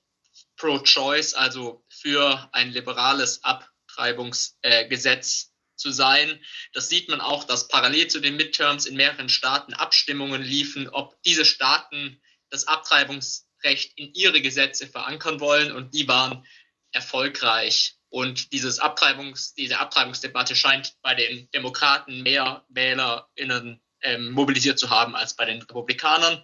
pro-choice, 0.57 1.34
also 1.34 1.86
für 1.89 2.50
ein 2.51 2.72
liberales 2.72 3.43
Abtreibungsgesetz 3.43 5.43
äh, 5.43 5.77
zu 5.77 5.91
sein. 5.91 6.43
Das 6.74 6.89
sieht 6.89 7.10
man 7.10 7.22
auch, 7.22 7.43
dass 7.43 7.67
parallel 7.67 8.07
zu 8.07 8.19
den 8.19 8.36
Midterms 8.36 8.86
in 8.86 8.96
mehreren 8.96 9.29
Staaten 9.29 9.74
Abstimmungen 9.74 10.41
liefen, 10.41 10.90
ob 10.90 11.22
diese 11.24 11.46
Staaten 11.46 12.22
das 12.50 12.68
Abtreibungsrecht 12.68 13.94
in 13.96 14.13
ihre 14.13 14.42
Gesetze 14.42 14.87
verankern 14.87 15.40
wollen 15.40 15.72
und 15.72 15.94
die 15.94 16.07
waren 16.07 16.46
erfolgreich. 16.91 17.95
Und 18.09 18.53
dieses 18.53 18.79
Abtreibungs, 18.79 19.53
diese 19.53 19.79
Abtreibungsdebatte 19.79 20.55
scheint 20.55 20.93
bei 21.01 21.13
den 21.13 21.50
Demokraten 21.51 22.23
mehr 22.23 22.65
WählerInnen 22.69 23.81
ähm, 24.01 24.31
mobilisiert 24.31 24.79
zu 24.79 24.89
haben 24.89 25.15
als 25.15 25.35
bei 25.35 25.45
den 25.45 25.61
Republikanern. 25.61 26.41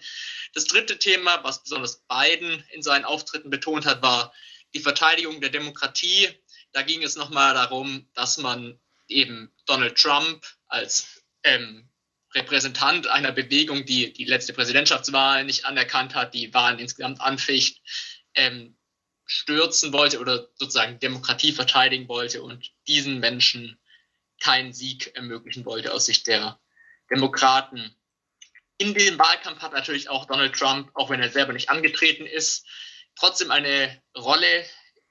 Das 0.54 0.66
dritte 0.66 1.00
Thema, 1.00 1.44
was 1.44 1.64
besonders 1.64 2.04
Biden 2.08 2.64
in 2.72 2.82
seinen 2.82 3.06
Auftritten 3.06 3.50
betont 3.50 3.86
hat, 3.86 4.02
war 4.02 4.34
die 4.74 4.80
Verteidigung 4.80 5.40
der 5.40 5.50
Demokratie. 5.50 6.30
Da 6.72 6.82
ging 6.82 7.04
es 7.04 7.16
nochmal 7.16 7.54
darum, 7.54 8.10
dass 8.14 8.38
man 8.38 8.80
eben 9.08 9.54
Donald 9.66 9.98
Trump 9.98 10.46
als 10.68 11.24
ähm, 11.44 11.90
Repräsentant 12.34 13.08
einer 13.08 13.32
Bewegung, 13.32 13.86
die 13.86 14.12
die 14.12 14.26
letzte 14.26 14.54
Präsidentschaftswahl 14.54 15.46
nicht 15.46 15.66
anerkannt 15.66 16.16
hat, 16.16 16.34
die 16.34 16.54
Wahlen 16.54 16.80
insgesamt 16.80 17.22
anficht, 17.22 17.82
ähm, 18.34 18.76
stürzen 19.26 19.94
wollte 19.94 20.20
oder 20.20 20.50
sozusagen 20.56 21.00
Demokratie 21.00 21.54
verteidigen 21.54 22.08
wollte 22.08 22.44
und 22.44 22.72
diesen 22.88 23.20
Menschen 23.20 23.80
keinen 24.42 24.74
Sieg 24.74 25.16
ermöglichen 25.16 25.66
wollte 25.66 25.94
aus 25.94 26.06
Sicht 26.06 26.28
der 26.28 26.60
Demokraten. 27.10 27.96
In 28.78 28.94
diesem 28.94 29.18
Wahlkampf 29.18 29.62
hat 29.62 29.74
natürlich 29.74 30.10
auch 30.10 30.26
Donald 30.26 30.56
Trump, 30.56 30.92
auch 30.96 31.10
wenn 31.10 31.22
er 31.22 31.30
selber 31.30 31.54
nicht 31.54 31.70
angetreten 31.70 32.26
ist, 32.26 32.66
trotzdem 33.16 33.52
eine 33.52 34.02
Rolle 34.18 34.66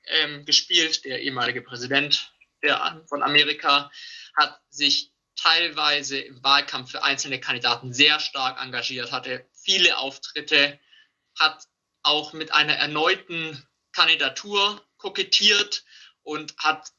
ähm, 0.06 0.44
gespielt. 0.44 1.04
Der 1.04 1.22
ehemalige 1.22 1.62
Präsident 1.62 2.32
der, 2.62 3.02
von 3.08 3.22
Amerika 3.22 3.90
hat 4.36 4.60
sich 4.68 5.12
teilweise 5.36 6.18
im 6.18 6.42
Wahlkampf 6.42 6.90
für 6.90 7.02
einzelne 7.02 7.40
Kandidaten 7.40 7.92
sehr 7.92 8.20
stark 8.20 8.60
engagiert, 8.62 9.12
hatte 9.12 9.46
viele 9.52 9.96
Auftritte, 9.98 10.78
hat 11.38 11.64
auch 12.02 12.32
mit 12.32 12.52
einer 12.52 12.74
erneuten 12.74 13.66
Kandidatur 13.92 14.84
kokettiert 14.96 15.84
und 16.22 16.56
hat, 16.58 16.90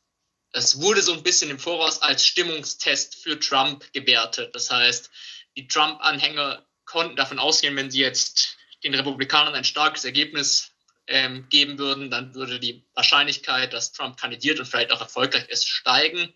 es 0.52 0.82
wurde 0.82 1.02
so 1.02 1.14
ein 1.14 1.24
bisschen 1.24 1.50
im 1.50 1.60
Voraus 1.60 2.02
als 2.02 2.26
Stimmungstest 2.26 3.16
für 3.16 3.40
Trump 3.40 3.92
gewertet. 3.94 4.56
Das 4.56 4.70
heißt, 4.70 5.10
die 5.56 5.68
Trump-Anhänger 5.68 6.66
konnten 6.86 7.16
davon 7.16 7.40
ausgehen, 7.40 7.76
wenn 7.76 7.92
sie 7.92 8.02
jetzt 8.02 8.58
den 8.84 8.94
Republikanern 8.94 9.56
ein 9.56 9.64
starkes 9.64 10.06
Ergebnis 10.06 10.72
ähm, 11.08 11.48
geben 11.50 11.78
würden, 11.80 12.12
dann 12.12 12.34
würde 12.34 12.60
die 12.60 12.86
Wahrscheinlichkeit, 12.94 13.74
dass 13.74 13.92
Trump 13.92 14.18
kandidiert 14.18 14.60
und 14.60 14.66
vielleicht 14.66 14.92
auch 14.92 15.02
erfolgreich 15.02 15.48
ist, 15.50 15.68
steigen. 15.68 16.34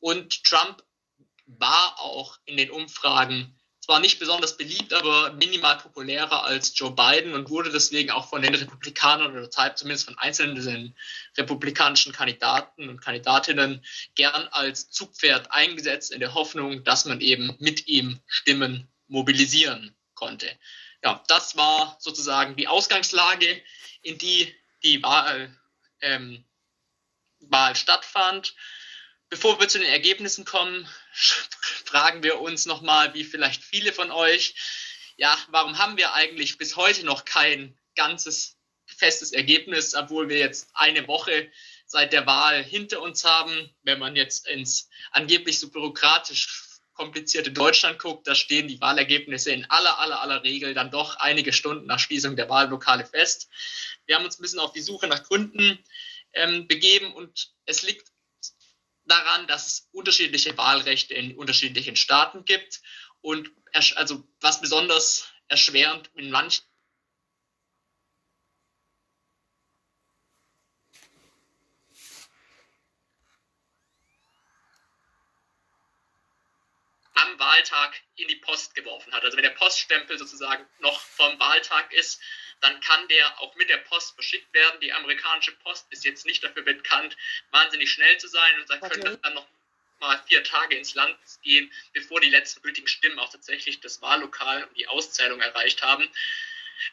Und 0.00 0.44
Trump 0.44 0.82
war 1.46 1.98
auch 1.98 2.38
in 2.44 2.56
den 2.56 2.70
Umfragen 2.70 3.57
zwar 3.88 4.00
nicht 4.00 4.18
besonders 4.18 4.58
beliebt, 4.58 4.92
aber 4.92 5.32
minimal 5.32 5.78
populärer 5.78 6.44
als 6.44 6.78
Joe 6.78 6.90
Biden 6.90 7.32
und 7.32 7.48
wurde 7.48 7.70
deswegen 7.70 8.10
auch 8.10 8.28
von 8.28 8.42
den 8.42 8.54
Republikanern 8.54 9.34
oder 9.34 9.50
zumindest 9.74 10.04
von 10.04 10.18
einzelnen 10.18 10.94
republikanischen 11.38 12.12
Kandidaten 12.12 12.90
und 12.90 13.00
Kandidatinnen 13.00 13.82
gern 14.14 14.46
als 14.48 14.90
Zugpferd 14.90 15.52
eingesetzt, 15.52 16.12
in 16.12 16.20
der 16.20 16.34
Hoffnung, 16.34 16.84
dass 16.84 17.06
man 17.06 17.22
eben 17.22 17.56
mit 17.60 17.88
ihm 17.88 18.20
Stimmen 18.26 18.86
mobilisieren 19.06 19.96
konnte. 20.12 20.50
Ja, 21.02 21.24
das 21.26 21.56
war 21.56 21.96
sozusagen 21.98 22.56
die 22.56 22.68
Ausgangslage, 22.68 23.62
in 24.02 24.18
die 24.18 24.54
die 24.82 25.02
Wahl, 25.02 25.58
ähm, 26.02 26.44
Wahl 27.40 27.74
stattfand. 27.74 28.54
Bevor 29.30 29.60
wir 29.60 29.68
zu 29.68 29.78
den 29.78 29.88
Ergebnissen 29.88 30.44
kommen, 30.44 30.88
fragen 31.84 32.22
wir 32.22 32.40
uns 32.40 32.66
nochmal, 32.66 33.12
wie 33.14 33.24
vielleicht 33.24 33.62
viele 33.62 33.92
von 33.92 34.10
euch, 34.10 34.54
ja, 35.16 35.36
warum 35.48 35.78
haben 35.78 35.96
wir 35.96 36.14
eigentlich 36.14 36.58
bis 36.58 36.76
heute 36.76 37.04
noch 37.04 37.24
kein 37.24 37.76
ganzes 37.96 38.56
festes 38.86 39.32
Ergebnis, 39.32 39.94
obwohl 39.94 40.28
wir 40.28 40.38
jetzt 40.38 40.70
eine 40.74 41.06
Woche 41.08 41.50
seit 41.86 42.12
der 42.12 42.26
Wahl 42.26 42.62
hinter 42.62 43.02
uns 43.02 43.24
haben. 43.24 43.74
Wenn 43.82 43.98
man 43.98 44.16
jetzt 44.16 44.46
ins 44.46 44.88
angeblich 45.10 45.58
so 45.58 45.70
bürokratisch 45.70 46.64
komplizierte 46.94 47.52
Deutschland 47.52 47.98
guckt, 47.98 48.26
da 48.26 48.34
stehen 48.34 48.66
die 48.66 48.80
Wahlergebnisse 48.80 49.52
in 49.52 49.64
aller, 49.70 49.98
aller, 49.98 50.20
aller 50.20 50.42
Regel 50.42 50.74
dann 50.74 50.90
doch 50.90 51.16
einige 51.16 51.52
Stunden 51.52 51.86
nach 51.86 52.00
Schließung 52.00 52.34
der 52.34 52.48
Wahllokale 52.48 53.04
fest. 53.06 53.48
Wir 54.06 54.16
haben 54.16 54.24
uns 54.24 54.38
ein 54.38 54.42
bisschen 54.42 54.58
auf 54.58 54.72
die 54.72 54.80
Suche 54.80 55.06
nach 55.06 55.22
Gründen 55.22 55.78
ähm, 56.32 56.66
begeben 56.66 57.12
und 57.12 57.52
es 57.66 57.82
liegt 57.82 58.08
daran, 59.08 59.46
dass 59.46 59.66
es 59.66 59.88
unterschiedliche 59.92 60.56
Wahlrechte 60.56 61.14
in 61.14 61.36
unterschiedlichen 61.36 61.96
Staaten 61.96 62.44
gibt 62.44 62.80
und 63.20 63.50
also 63.94 64.26
was 64.40 64.60
besonders 64.60 65.28
erschwerend 65.48 66.10
in 66.14 66.30
manchen 66.30 66.64
am 77.14 77.38
Wahltag 77.38 78.00
in 78.16 78.28
die 78.28 78.36
Post 78.36 78.74
geworfen 78.74 79.12
hat. 79.12 79.24
Also 79.24 79.36
wenn 79.36 79.42
der 79.42 79.50
Poststempel 79.50 80.18
sozusagen 80.18 80.64
noch 80.78 81.00
vom 81.00 81.38
Wahltag 81.38 81.92
ist, 81.92 82.20
dann 82.60 82.80
kann 82.80 83.06
der 83.08 83.40
auch 83.40 83.54
mit 83.56 83.68
der 83.68 83.78
Post 83.78 84.14
verschickt 84.14 84.52
werden. 84.52 84.80
Die 84.80 84.92
amerikanische 84.92 85.52
Post 85.52 85.86
ist 85.90 86.04
jetzt 86.04 86.26
nicht 86.26 86.42
dafür 86.42 86.62
bekannt, 86.62 87.16
wahnsinnig 87.50 87.90
schnell 87.90 88.18
zu 88.18 88.28
sein 88.28 88.60
und 88.60 88.70
dann 88.70 88.82
okay. 88.82 89.00
könnte 89.00 89.18
dann 89.22 89.34
noch 89.34 89.46
mal 90.00 90.20
vier 90.26 90.44
Tage 90.44 90.76
ins 90.76 90.94
Land 90.94 91.16
gehen, 91.42 91.72
bevor 91.92 92.20
die 92.20 92.30
letzten 92.30 92.62
gültigen 92.62 92.88
Stimmen 92.88 93.18
auch 93.18 93.30
tatsächlich 93.30 93.80
das 93.80 94.00
Wahllokal 94.00 94.64
und 94.64 94.76
die 94.76 94.86
Auszählung 94.86 95.40
erreicht 95.40 95.82
haben. 95.82 96.08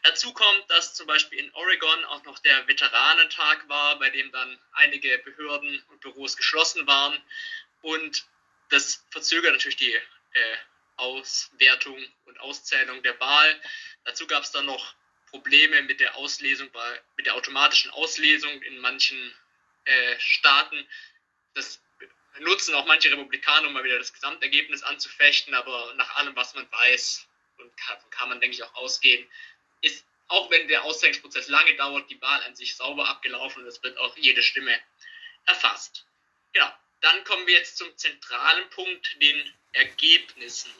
Dazu 0.02 0.34
kommt, 0.34 0.70
dass 0.70 0.96
zum 0.96 1.06
Beispiel 1.06 1.40
in 1.40 1.54
Oregon 1.54 2.06
auch 2.06 2.24
noch 2.24 2.40
der 2.40 2.68
Veteranentag 2.68 3.70
war, 3.70 4.00
bei 4.00 4.10
dem 4.10 4.32
dann 4.32 4.60
einige 4.74 5.20
Behörden 5.20 5.84
und 5.90 6.02
Büros 6.02 6.36
geschlossen 6.36 6.88
waren. 6.88 7.22
Und 7.82 8.26
das 8.70 9.06
verzögert 9.12 9.54
natürlich 9.54 9.78
die 9.78 9.94
äh, 9.94 10.58
Auswertung 10.98 12.04
und 12.26 12.40
Auszählung 12.40 13.04
der 13.04 13.20
Wahl. 13.20 13.62
Dazu 14.06 14.26
gab 14.26 14.44
es 14.44 14.52
dann 14.52 14.66
noch 14.66 14.96
Probleme 15.36 15.82
mit 15.82 16.00
der 16.00 16.16
Auslesung, 16.16 16.72
bei, 16.72 17.02
mit 17.18 17.26
der 17.26 17.36
automatischen 17.36 17.92
Auslesung 17.92 18.62
in 18.62 18.80
manchen 18.80 19.36
äh, 19.84 20.16
Staaten. 20.18 20.88
Das 21.56 21.82
nutzen 22.40 22.74
auch 22.74 22.86
manche 22.86 23.12
Republikaner, 23.12 23.68
um 23.68 23.74
mal 23.74 23.84
wieder 23.84 23.98
das 23.98 24.14
Gesamtergebnis 24.14 24.82
anzufechten, 24.84 25.54
aber 25.54 25.94
nach 25.96 26.16
allem, 26.16 26.36
was 26.38 26.54
man 26.56 26.72
weiß, 26.72 27.28
und 27.58 27.76
kann, 27.76 27.98
kann 28.12 28.30
man, 28.30 28.40
denke 28.40 28.56
ich, 28.56 28.64
auch 28.64 28.76
ausgehen, 28.76 29.28
ist, 29.82 30.06
auch 30.30 30.50
wenn 30.52 30.70
der 30.70 30.84
Auszählungsprozess 30.86 31.50
lange 31.50 31.76
dauert, 31.76 32.10
die 32.10 32.22
Wahl 32.22 32.42
an 32.44 32.56
sich 32.56 32.76
sauber 32.76 33.08
abgelaufen 33.10 33.64
und 33.64 33.68
es 33.68 33.84
wird 33.84 33.98
auch 33.98 34.16
jede 34.16 34.42
Stimme 34.42 34.80
erfasst. 35.46 36.06
Genau. 36.54 36.72
Dann 37.02 37.24
kommen 37.26 37.46
wir 37.46 37.56
jetzt 37.56 37.78
zum 37.78 37.96
zentralen 37.98 38.70
Punkt, 38.70 39.22
den 39.22 39.54
Ergebnissen. 39.74 40.72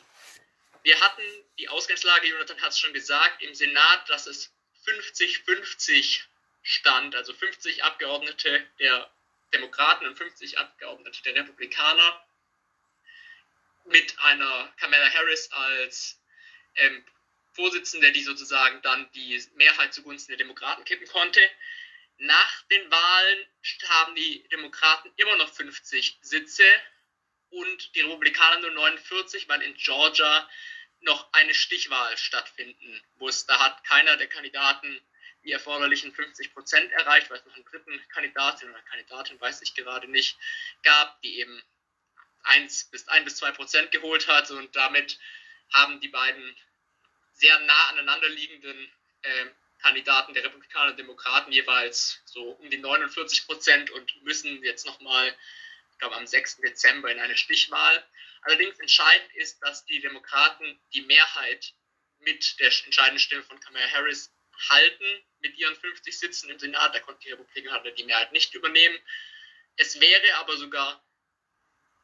Wir 0.86 1.00
hatten 1.00 1.22
die 1.58 1.68
Ausgangslage, 1.68 2.28
Jonathan 2.28 2.62
hat 2.62 2.70
es 2.70 2.78
schon 2.78 2.92
gesagt, 2.92 3.42
im 3.42 3.52
Senat, 3.56 4.08
dass 4.08 4.28
es 4.28 4.54
50-50 4.86 6.20
stand, 6.62 7.16
also 7.16 7.34
50 7.34 7.82
Abgeordnete 7.82 8.64
der 8.78 9.10
Demokraten 9.52 10.06
und 10.06 10.16
50 10.16 10.56
Abgeordnete 10.60 11.20
der 11.24 11.34
Republikaner 11.34 12.24
mit 13.86 14.16
einer 14.20 14.72
Kamala 14.78 15.12
Harris 15.12 15.50
als 15.50 16.20
ähm, 16.76 17.04
Vorsitzende, 17.54 18.12
die 18.12 18.22
sozusagen 18.22 18.80
dann 18.82 19.10
die 19.10 19.44
Mehrheit 19.56 19.92
zugunsten 19.92 20.30
der 20.30 20.38
Demokraten 20.38 20.84
kippen 20.84 21.08
konnte. 21.08 21.40
Nach 22.18 22.62
den 22.70 22.88
Wahlen 22.92 23.46
haben 23.88 24.14
die 24.14 24.46
Demokraten 24.52 25.12
immer 25.16 25.34
noch 25.34 25.52
50 25.52 26.18
Sitze 26.20 26.62
und 27.50 27.92
die 27.96 28.02
Republikaner 28.02 28.60
nur 28.60 28.70
49, 28.70 29.48
weil 29.48 29.62
in 29.62 29.74
Georgia 29.74 30.48
noch 31.00 31.32
eine 31.32 31.54
Stichwahl 31.54 32.16
stattfinden 32.16 33.02
muss. 33.16 33.46
Da 33.46 33.58
hat 33.60 33.84
keiner 33.84 34.16
der 34.16 34.28
Kandidaten 34.28 35.00
die 35.44 35.52
erforderlichen 35.52 36.12
50 36.12 36.52
Prozent 36.52 36.90
erreicht, 36.92 37.30
weil 37.30 37.38
es 37.38 37.46
noch 37.46 37.54
einen 37.54 37.64
dritten 37.64 38.08
Kandidatin 38.08 38.68
oder 38.68 38.82
Kandidatin, 38.82 39.40
weiß 39.40 39.62
ich 39.62 39.74
gerade 39.74 40.08
nicht, 40.08 40.36
gab, 40.82 41.20
die 41.22 41.38
eben 41.38 41.62
1 42.42 42.90
bis 42.90 43.06
1 43.08 43.24
bis 43.24 43.36
2 43.36 43.52
Prozent 43.52 43.90
geholt 43.92 44.26
hat 44.28 44.50
und 44.50 44.74
damit 44.74 45.18
haben 45.72 46.00
die 46.00 46.08
beiden 46.08 46.56
sehr 47.32 47.58
nah 47.60 47.88
aneinander 47.88 48.28
liegenden 48.28 48.90
äh, 49.22 49.46
Kandidaten 49.82 50.34
der 50.34 50.44
Republikaner 50.44 50.92
und 50.92 50.98
Demokraten 50.98 51.52
jeweils 51.52 52.22
so 52.24 52.42
um 52.42 52.70
die 52.70 52.78
49 52.78 53.46
Prozent 53.46 53.90
und 53.90 54.22
müssen 54.24 54.62
jetzt 54.64 54.86
nochmal, 54.86 55.34
ich 55.96 56.00
glaube 56.00 56.16
am 56.16 56.26
6. 56.26 56.58
Dezember 56.58 57.10
in 57.10 57.18
eine 57.18 57.38
Stichwahl. 57.38 58.06
Allerdings 58.42 58.78
entscheidend 58.80 59.34
ist, 59.36 59.58
dass 59.62 59.86
die 59.86 59.98
Demokraten 60.00 60.78
die 60.92 61.00
Mehrheit 61.00 61.72
mit 62.18 62.60
der 62.60 62.70
entscheidenden 62.84 63.18
Stimme 63.18 63.42
von 63.42 63.58
Kamala 63.60 63.88
Harris 63.90 64.30
halten 64.68 65.24
mit 65.40 65.56
ihren 65.56 65.74
50 65.74 66.18
Sitzen 66.18 66.50
im 66.50 66.58
Senat. 66.58 66.94
Da 66.94 67.00
konnten 67.00 67.22
die 67.22 67.30
Republikaner 67.30 67.90
die 67.92 68.04
Mehrheit 68.04 68.30
nicht 68.32 68.52
übernehmen. 68.52 68.98
Es 69.76 69.98
wäre 69.98 70.34
aber 70.34 70.58
sogar 70.58 71.02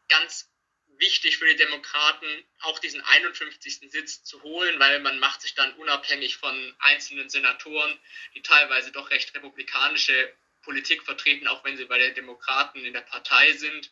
ganz 0.08 0.50
wichtig 0.96 1.36
für 1.36 1.46
die 1.46 1.56
Demokraten, 1.56 2.44
auch 2.60 2.78
diesen 2.78 3.02
51. 3.02 3.90
Sitz 3.90 4.24
zu 4.24 4.42
holen, 4.42 4.80
weil 4.80 5.00
man 5.00 5.18
macht 5.18 5.42
sich 5.42 5.54
dann 5.54 5.74
unabhängig 5.74 6.38
von 6.38 6.74
einzelnen 6.78 7.28
Senatoren, 7.28 7.98
die 8.34 8.42
teilweise 8.42 8.90
doch 8.90 9.10
recht 9.10 9.34
republikanische 9.34 10.34
Politik 10.62 11.02
vertreten, 11.02 11.48
auch 11.48 11.64
wenn 11.64 11.76
sie 11.76 11.84
bei 11.84 11.98
den 11.98 12.14
Demokraten 12.14 12.84
in 12.84 12.92
der 12.92 13.00
Partei 13.00 13.52
sind 13.52 13.90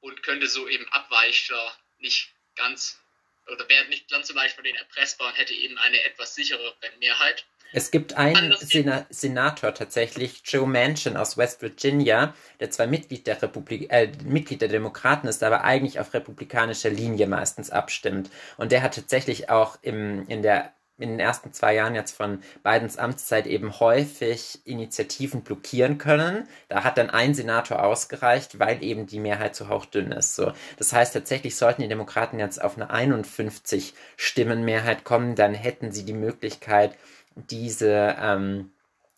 und 0.00 0.22
könnte 0.22 0.48
so 0.48 0.68
eben 0.68 0.86
Abweichler 0.88 1.76
nicht 1.98 2.32
ganz 2.56 3.00
oder 3.46 3.68
wäre 3.68 3.86
nicht 3.88 4.10
ganz 4.10 4.28
so 4.28 4.34
leicht 4.34 4.54
von 4.54 4.64
denen 4.64 4.76
erpressbar 4.76 5.28
und 5.28 5.38
hätte 5.38 5.54
eben 5.54 5.78
eine 5.78 6.02
etwas 6.04 6.34
sicherere 6.34 6.74
Mehrheit. 6.98 7.46
Es 7.72 7.90
gibt 7.90 8.14
einen 8.14 8.54
Sena 8.58 9.06
Senator 9.10 9.74
tatsächlich, 9.74 10.40
Joe 10.44 10.66
Manchin 10.66 11.18
aus 11.18 11.36
West 11.36 11.60
Virginia, 11.60 12.34
der 12.60 12.70
zwar 12.70 12.86
Mitglied 12.86 13.26
der 13.26 13.42
Republik, 13.42 13.90
äh, 13.90 14.10
Mitglied 14.24 14.62
der 14.62 14.68
Demokraten 14.68 15.28
ist, 15.28 15.42
aber 15.42 15.64
eigentlich 15.64 16.00
auf 16.00 16.14
republikanischer 16.14 16.88
Linie 16.88 17.26
meistens 17.26 17.68
abstimmt. 17.70 18.30
Und 18.56 18.72
der 18.72 18.82
hat 18.82 18.94
tatsächlich 18.94 19.50
auch 19.50 19.78
im, 19.82 20.26
in 20.28 20.42
der 20.42 20.72
in 20.98 21.10
den 21.10 21.20
ersten 21.20 21.52
zwei 21.52 21.74
Jahren 21.74 21.94
jetzt 21.94 22.16
von 22.16 22.42
Bidens 22.64 22.98
Amtszeit 22.98 23.46
eben 23.46 23.78
häufig 23.78 24.60
Initiativen 24.64 25.42
blockieren 25.42 25.98
können. 25.98 26.48
Da 26.68 26.82
hat 26.82 26.98
dann 26.98 27.08
ein 27.08 27.34
Senator 27.34 27.84
ausgereicht, 27.84 28.58
weil 28.58 28.82
eben 28.82 29.06
die 29.06 29.20
Mehrheit 29.20 29.54
zu 29.54 29.68
hauchdünn 29.68 30.10
ist. 30.10 30.34
So, 30.34 30.52
das 30.76 30.92
heißt 30.92 31.14
tatsächlich 31.14 31.56
sollten 31.56 31.82
die 31.82 31.88
Demokraten 31.88 32.40
jetzt 32.40 32.60
auf 32.60 32.76
eine 32.76 32.90
51 32.90 33.94
Stimmenmehrheit 34.16 35.04
kommen, 35.04 35.36
dann 35.36 35.54
hätten 35.54 35.92
sie 35.92 36.04
die 36.04 36.12
Möglichkeit, 36.12 36.96
diese, 37.36 38.16
ähm, 38.20 38.72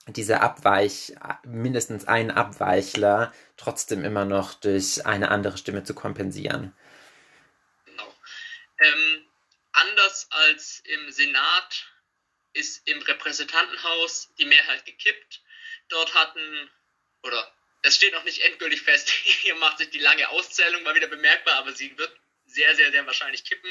diese 0.07 0.43
Abweich, 0.43 1.15
mindestens 1.47 2.07
einen 2.07 2.31
Abweichler 2.31 3.33
trotzdem 3.57 4.05
immer 4.05 4.27
noch 4.27 4.53
durch 4.55 5.07
eine 5.07 5.31
andere 5.31 5.57
Stimme 5.57 5.85
zu 5.85 5.95
kompensieren. 5.95 6.73
Genau. 7.87 8.05
Ähm, 8.81 9.30
anders 10.11 10.27
als 10.31 10.81
im 10.81 11.11
Senat 11.13 11.87
ist 12.53 12.87
im 12.89 13.01
Repräsentantenhaus 13.03 14.33
die 14.39 14.45
Mehrheit 14.45 14.85
gekippt. 14.85 15.41
Dort 15.89 16.15
hatten, 16.15 16.71
oder 17.23 17.53
es 17.83 17.95
steht 17.95 18.13
noch 18.13 18.25
nicht 18.25 18.41
endgültig 18.41 18.83
fest, 18.83 19.09
hier 19.43 19.55
macht 19.57 19.79
sich 19.79 19.91
die 19.91 20.01
lange 20.01 20.29
Auszählung 20.31 20.83
mal 20.83 20.97
wieder 20.97 21.07
bemerkbar, 21.07 21.55
aber 21.59 21.73
sie 21.73 21.97
wird 21.97 22.13
sehr, 22.47 22.75
sehr, 22.75 22.91
sehr 22.91 23.07
wahrscheinlich 23.07 23.45
kippen. 23.45 23.71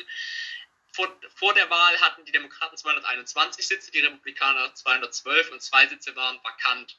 Vor, 0.94 1.20
vor 1.36 1.54
der 1.54 1.70
Wahl 1.70 2.00
hatten 2.02 2.24
die 2.24 2.32
Demokraten 2.32 2.78
221 2.78 3.68
Sitze, 3.68 3.92
die 3.92 4.00
Republikaner 4.00 4.74
212 4.74 5.52
und 5.52 5.62
zwei 5.62 5.88
Sitze 5.88 6.16
waren 6.16 6.42
vakant. 6.44 6.98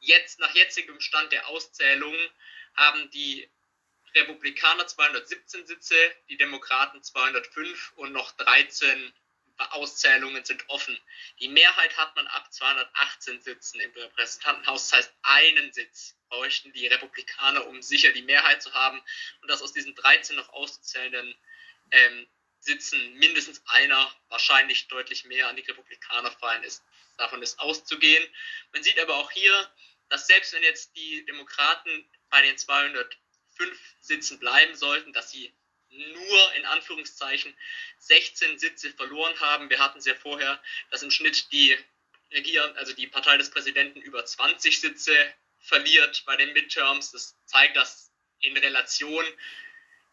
Jetzt, 0.00 0.40
nach 0.40 0.54
jetzigem 0.54 1.00
Stand 1.00 1.30
der 1.32 1.46
Auszählung, 1.46 2.16
haben 2.74 3.08
die 3.10 3.48
Republikaner 4.14 4.86
217 4.86 5.66
Sitze, 5.66 5.96
die 6.28 6.36
Demokraten 6.36 7.02
205 7.02 7.92
und 7.96 8.12
noch 8.12 8.32
13 8.32 9.12
Auszählungen 9.56 10.44
sind 10.44 10.68
offen. 10.68 10.98
Die 11.40 11.48
Mehrheit 11.48 11.96
hat 11.96 12.14
man 12.16 12.26
ab 12.28 12.52
218 12.52 13.40
Sitzen 13.40 13.80
im 13.80 13.92
Repräsentantenhaus. 13.92 14.90
Das 14.90 14.98
heißt, 14.98 15.14
einen 15.22 15.72
Sitz 15.72 16.16
bräuchten 16.28 16.72
die 16.72 16.86
Republikaner, 16.86 17.66
um 17.66 17.80
sicher 17.80 18.10
die 18.12 18.22
Mehrheit 18.22 18.62
zu 18.62 18.72
haben. 18.72 19.00
Und 19.42 19.50
dass 19.50 19.62
aus 19.62 19.72
diesen 19.72 19.94
13 19.94 20.36
noch 20.36 20.48
auszählenden 20.50 21.34
ähm, 21.90 22.26
Sitzen 22.58 23.14
mindestens 23.14 23.62
einer, 23.66 24.10
wahrscheinlich 24.28 24.88
deutlich 24.88 25.24
mehr 25.24 25.48
an 25.48 25.56
die 25.56 25.62
Republikaner 25.62 26.30
fallen 26.32 26.64
ist. 26.64 26.82
Davon 27.16 27.42
ist 27.42 27.60
auszugehen. 27.60 28.26
Man 28.72 28.82
sieht 28.82 28.98
aber 28.98 29.16
auch 29.16 29.30
hier, 29.30 29.72
dass 30.08 30.26
selbst 30.26 30.52
wenn 30.52 30.62
jetzt 30.62 30.96
die 30.96 31.24
Demokraten 31.26 32.08
bei 32.30 32.42
den 32.42 32.56
205 33.56 33.78
Sitzen 34.00 34.38
bleiben 34.38 34.74
sollten, 34.74 35.12
dass 35.12 35.30
sie 35.30 35.52
nur 35.90 36.52
in 36.54 36.64
Anführungszeichen 36.66 37.56
16 37.98 38.58
Sitze 38.58 38.90
verloren 38.90 39.38
haben. 39.40 39.70
Wir 39.70 39.78
hatten 39.78 39.98
es 39.98 40.06
ja 40.06 40.14
vorher, 40.14 40.60
dass 40.90 41.02
im 41.02 41.10
Schnitt 41.10 41.52
die 41.52 41.76
Regierung, 42.32 42.76
also 42.76 42.92
die 42.92 43.06
Partei 43.06 43.36
des 43.36 43.50
Präsidenten 43.50 44.00
über 44.00 44.24
20 44.24 44.80
Sitze 44.80 45.34
verliert 45.60 46.24
bei 46.26 46.36
den 46.36 46.52
Midterms. 46.52 47.12
Das 47.12 47.36
zeigt, 47.46 47.76
dass 47.76 48.12
in 48.40 48.56
Relation 48.56 49.24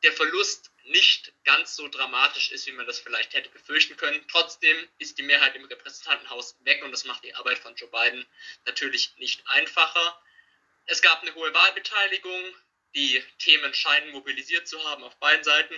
der 0.03 0.13
Verlust 0.13 0.71
nicht 0.85 1.33
ganz 1.43 1.75
so 1.75 1.87
dramatisch 1.87 2.51
ist, 2.51 2.65
wie 2.67 2.71
man 2.71 2.87
das 2.87 2.99
vielleicht 2.99 3.33
hätte 3.33 3.49
befürchten 3.49 3.97
können. 3.97 4.23
Trotzdem 4.29 4.75
ist 4.97 5.17
die 5.17 5.23
Mehrheit 5.23 5.55
im 5.55 5.65
Repräsentantenhaus 5.65 6.55
weg 6.61 6.83
und 6.83 6.91
das 6.91 7.05
macht 7.05 7.23
die 7.23 7.35
Arbeit 7.35 7.59
von 7.59 7.75
Joe 7.75 7.89
Biden 7.89 8.25
natürlich 8.65 9.13
nicht 9.17 9.47
einfacher. 9.47 10.21
Es 10.85 11.01
gab 11.01 11.21
eine 11.21 11.33
hohe 11.35 11.53
Wahlbeteiligung, 11.53 12.55
die 12.95 13.23
Themen 13.39 13.73
scheinen 13.73 14.11
mobilisiert 14.11 14.67
zu 14.67 14.83
haben 14.83 15.03
auf 15.03 15.15
beiden 15.17 15.43
Seiten 15.43 15.75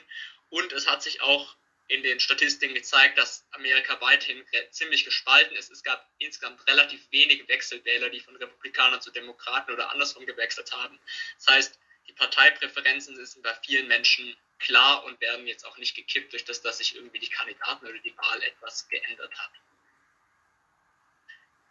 und 0.49 0.71
es 0.71 0.87
hat 0.87 1.03
sich 1.03 1.21
auch 1.21 1.55
in 1.87 2.01
den 2.01 2.19
Statistiken 2.19 2.73
gezeigt, 2.73 3.17
dass 3.17 3.45
Amerika 3.51 3.99
weiterhin 4.01 4.43
ziemlich 4.71 5.03
gespalten 5.03 5.55
ist. 5.57 5.69
Es 5.69 5.83
gab 5.83 6.09
insgesamt 6.17 6.65
relativ 6.67 7.01
wenige 7.11 7.47
Wechselwähler, 7.47 8.09
die 8.09 8.21
von 8.21 8.35
Republikanern 8.37 9.01
zu 9.01 9.11
Demokraten 9.11 9.71
oder 9.71 9.91
andersrum 9.91 10.25
gewechselt 10.25 10.71
haben. 10.71 10.97
Das 11.37 11.47
heißt, 11.47 11.79
die 12.07 12.13
Parteipräferenzen 12.13 13.23
sind 13.25 13.43
bei 13.43 13.53
vielen 13.65 13.87
Menschen 13.87 14.35
klar 14.59 15.03
und 15.03 15.19
werden 15.21 15.45
jetzt 15.45 15.65
auch 15.65 15.77
nicht 15.77 15.95
gekippt 15.95 16.31
durch 16.31 16.45
das, 16.45 16.61
dass 16.61 16.77
sich 16.77 16.95
irgendwie 16.95 17.19
die 17.19 17.29
Kandidaten 17.29 17.85
oder 17.85 17.99
die 17.99 18.15
Wahl 18.17 18.41
etwas 18.43 18.87
geändert 18.89 19.33
hat. 19.37 19.51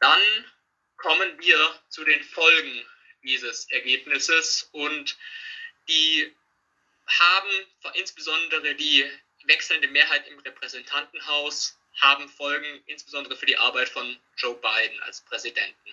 Dann 0.01 0.53
kommen 0.99 1.39
wir 1.41 1.83
zu 1.89 2.05
den 2.05 2.23
Folgen 2.23 2.87
dieses 3.23 3.71
Ergebnisses 3.71 4.69
und 4.73 5.17
die 5.89 6.33
haben 7.07 7.49
insbesondere 7.95 8.75
die 8.75 9.05
wechselnde 9.47 9.89
Mehrheit 9.89 10.27
im 10.29 10.39
Repräsentantenhaus 10.39 11.79
haben 12.01 12.29
Folgen 12.29 12.81
insbesondere 12.87 13.37
für 13.37 13.47
die 13.47 13.59
Arbeit 13.59 13.89
von 13.89 14.17
Joe 14.37 14.55
Biden 14.55 15.03
als 15.03 15.21
Präsidenten. 15.23 15.91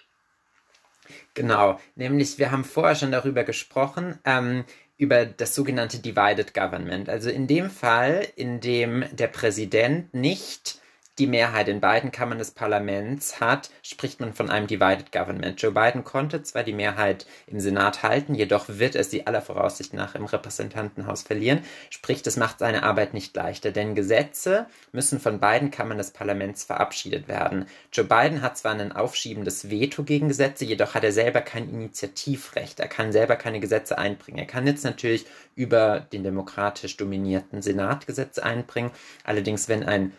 Genau, 1.33 1.81
nämlich 1.95 2.37
wir 2.37 2.51
haben 2.51 2.63
vorher 2.63 2.95
schon 2.95 3.11
darüber 3.11 3.43
gesprochen, 3.43 4.19
ähm, 4.25 4.65
über 4.97 5.25
das 5.25 5.55
sogenannte 5.55 5.99
Divided 5.99 6.53
Government. 6.53 7.09
Also 7.09 7.29
in 7.29 7.47
dem 7.47 7.71
Fall, 7.71 8.31
in 8.35 8.59
dem 8.59 9.05
der 9.15 9.27
Präsident 9.27 10.13
nicht 10.13 10.79
die 11.19 11.27
Mehrheit 11.27 11.67
in 11.67 11.81
beiden 11.81 12.11
Kammern 12.11 12.39
des 12.39 12.51
Parlaments 12.51 13.41
hat, 13.41 13.69
spricht 13.83 14.21
man 14.21 14.33
von 14.33 14.49
einem 14.49 14.67
Divided 14.67 15.11
Government. 15.11 15.61
Joe 15.61 15.71
Biden 15.71 16.03
konnte 16.03 16.41
zwar 16.43 16.63
die 16.63 16.73
Mehrheit 16.73 17.25
im 17.47 17.59
Senat 17.59 18.03
halten, 18.03 18.35
jedoch 18.35 18.65
wird 18.67 18.95
er 18.95 19.03
sie 19.03 19.27
aller 19.27 19.41
Voraussicht 19.41 19.93
nach 19.93 20.15
im 20.15 20.25
Repräsentantenhaus 20.25 21.23
verlieren. 21.23 21.59
Sprich, 21.89 22.21
das 22.21 22.37
macht 22.37 22.59
seine 22.59 22.83
Arbeit 22.83 23.13
nicht 23.13 23.35
leichter, 23.35 23.71
denn 23.71 23.95
Gesetze 23.95 24.67
müssen 24.93 25.19
von 25.19 25.39
beiden 25.39 25.71
Kammern 25.71 25.97
des 25.97 26.11
Parlaments 26.11 26.63
verabschiedet 26.63 27.27
werden. 27.27 27.65
Joe 27.91 28.05
Biden 28.05 28.41
hat 28.41 28.57
zwar 28.57 28.73
ein 28.73 28.91
aufschiebendes 28.93 29.69
Veto 29.69 30.03
gegen 30.03 30.29
Gesetze, 30.29 30.63
jedoch 30.63 30.95
hat 30.95 31.03
er 31.03 31.11
selber 31.11 31.41
kein 31.41 31.69
Initiativrecht. 31.69 32.79
Er 32.79 32.87
kann 32.87 33.11
selber 33.11 33.35
keine 33.35 33.59
Gesetze 33.59 33.97
einbringen. 33.97 34.39
Er 34.39 34.45
kann 34.45 34.65
jetzt 34.65 34.85
natürlich 34.85 35.25
über 35.55 35.99
den 35.99 36.23
demokratisch 36.23 36.95
dominierten 36.95 37.61
Senat 37.61 38.07
Gesetze 38.07 38.43
einbringen. 38.43 38.91
Allerdings, 39.25 39.67
wenn 39.67 39.83
ein 39.83 40.13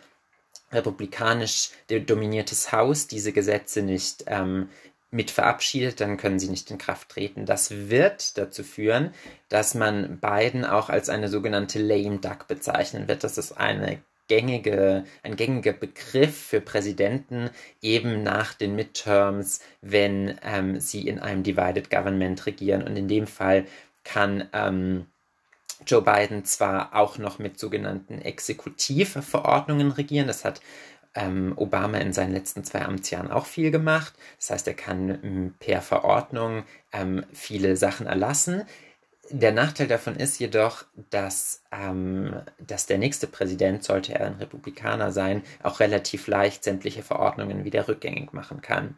republikanisch 0.71 1.71
dominiertes 1.89 2.71
Haus 2.71 3.07
diese 3.07 3.31
Gesetze 3.33 3.81
nicht 3.81 4.25
ähm, 4.27 4.69
mit 5.11 5.29
verabschiedet, 5.29 5.99
dann 5.99 6.17
können 6.17 6.39
sie 6.39 6.49
nicht 6.49 6.71
in 6.71 6.77
Kraft 6.77 7.09
treten. 7.09 7.45
Das 7.45 7.89
wird 7.89 8.37
dazu 8.37 8.63
führen, 8.63 9.13
dass 9.49 9.75
man 9.75 10.19
Biden 10.19 10.63
auch 10.63 10.89
als 10.89 11.09
eine 11.09 11.27
sogenannte 11.27 11.79
lame 11.79 12.19
duck 12.19 12.47
bezeichnen 12.47 13.09
wird. 13.09 13.25
Das 13.25 13.37
ist 13.37 13.51
eine 13.51 14.01
gängige, 14.29 15.03
ein 15.23 15.35
gängiger 15.35 15.73
Begriff 15.73 16.37
für 16.37 16.61
Präsidenten 16.61 17.49
eben 17.81 18.23
nach 18.23 18.53
den 18.53 18.77
Midterms, 18.77 19.59
wenn 19.81 20.39
ähm, 20.41 20.79
sie 20.79 21.05
in 21.05 21.19
einem 21.19 21.43
Divided 21.43 21.89
Government 21.89 22.45
regieren. 22.45 22.83
Und 22.83 22.95
in 22.95 23.09
dem 23.09 23.27
Fall 23.27 23.65
kann 24.05 24.47
ähm, 24.53 25.07
Joe 25.85 26.01
Biden 26.01 26.45
zwar 26.45 26.95
auch 26.95 27.17
noch 27.17 27.39
mit 27.39 27.59
sogenannten 27.59 28.21
Exekutivverordnungen 28.21 29.91
regieren, 29.91 30.27
das 30.27 30.45
hat 30.45 30.61
ähm, 31.13 31.53
Obama 31.57 31.97
in 31.97 32.13
seinen 32.13 32.33
letzten 32.33 32.63
zwei 32.63 32.83
Amtsjahren 32.83 33.31
auch 33.31 33.45
viel 33.45 33.71
gemacht. 33.71 34.13
Das 34.37 34.51
heißt, 34.51 34.67
er 34.67 34.73
kann 34.73 35.09
ähm, 35.23 35.53
per 35.59 35.81
Verordnung 35.81 36.63
ähm, 36.93 37.25
viele 37.33 37.75
Sachen 37.75 38.07
erlassen. 38.07 38.63
Der 39.29 39.51
Nachteil 39.53 39.87
davon 39.87 40.15
ist 40.15 40.39
jedoch, 40.39 40.83
dass, 41.09 41.63
ähm, 41.71 42.35
dass 42.59 42.85
der 42.85 42.97
nächste 42.97 43.27
Präsident, 43.27 43.83
sollte 43.83 44.13
er 44.13 44.25
ein 44.25 44.35
Republikaner 44.35 45.11
sein, 45.11 45.43
auch 45.63 45.79
relativ 45.79 46.27
leicht 46.27 46.63
sämtliche 46.63 47.03
Verordnungen 47.03 47.63
wieder 47.63 47.87
rückgängig 47.87 48.33
machen 48.33 48.61
kann. 48.61 48.97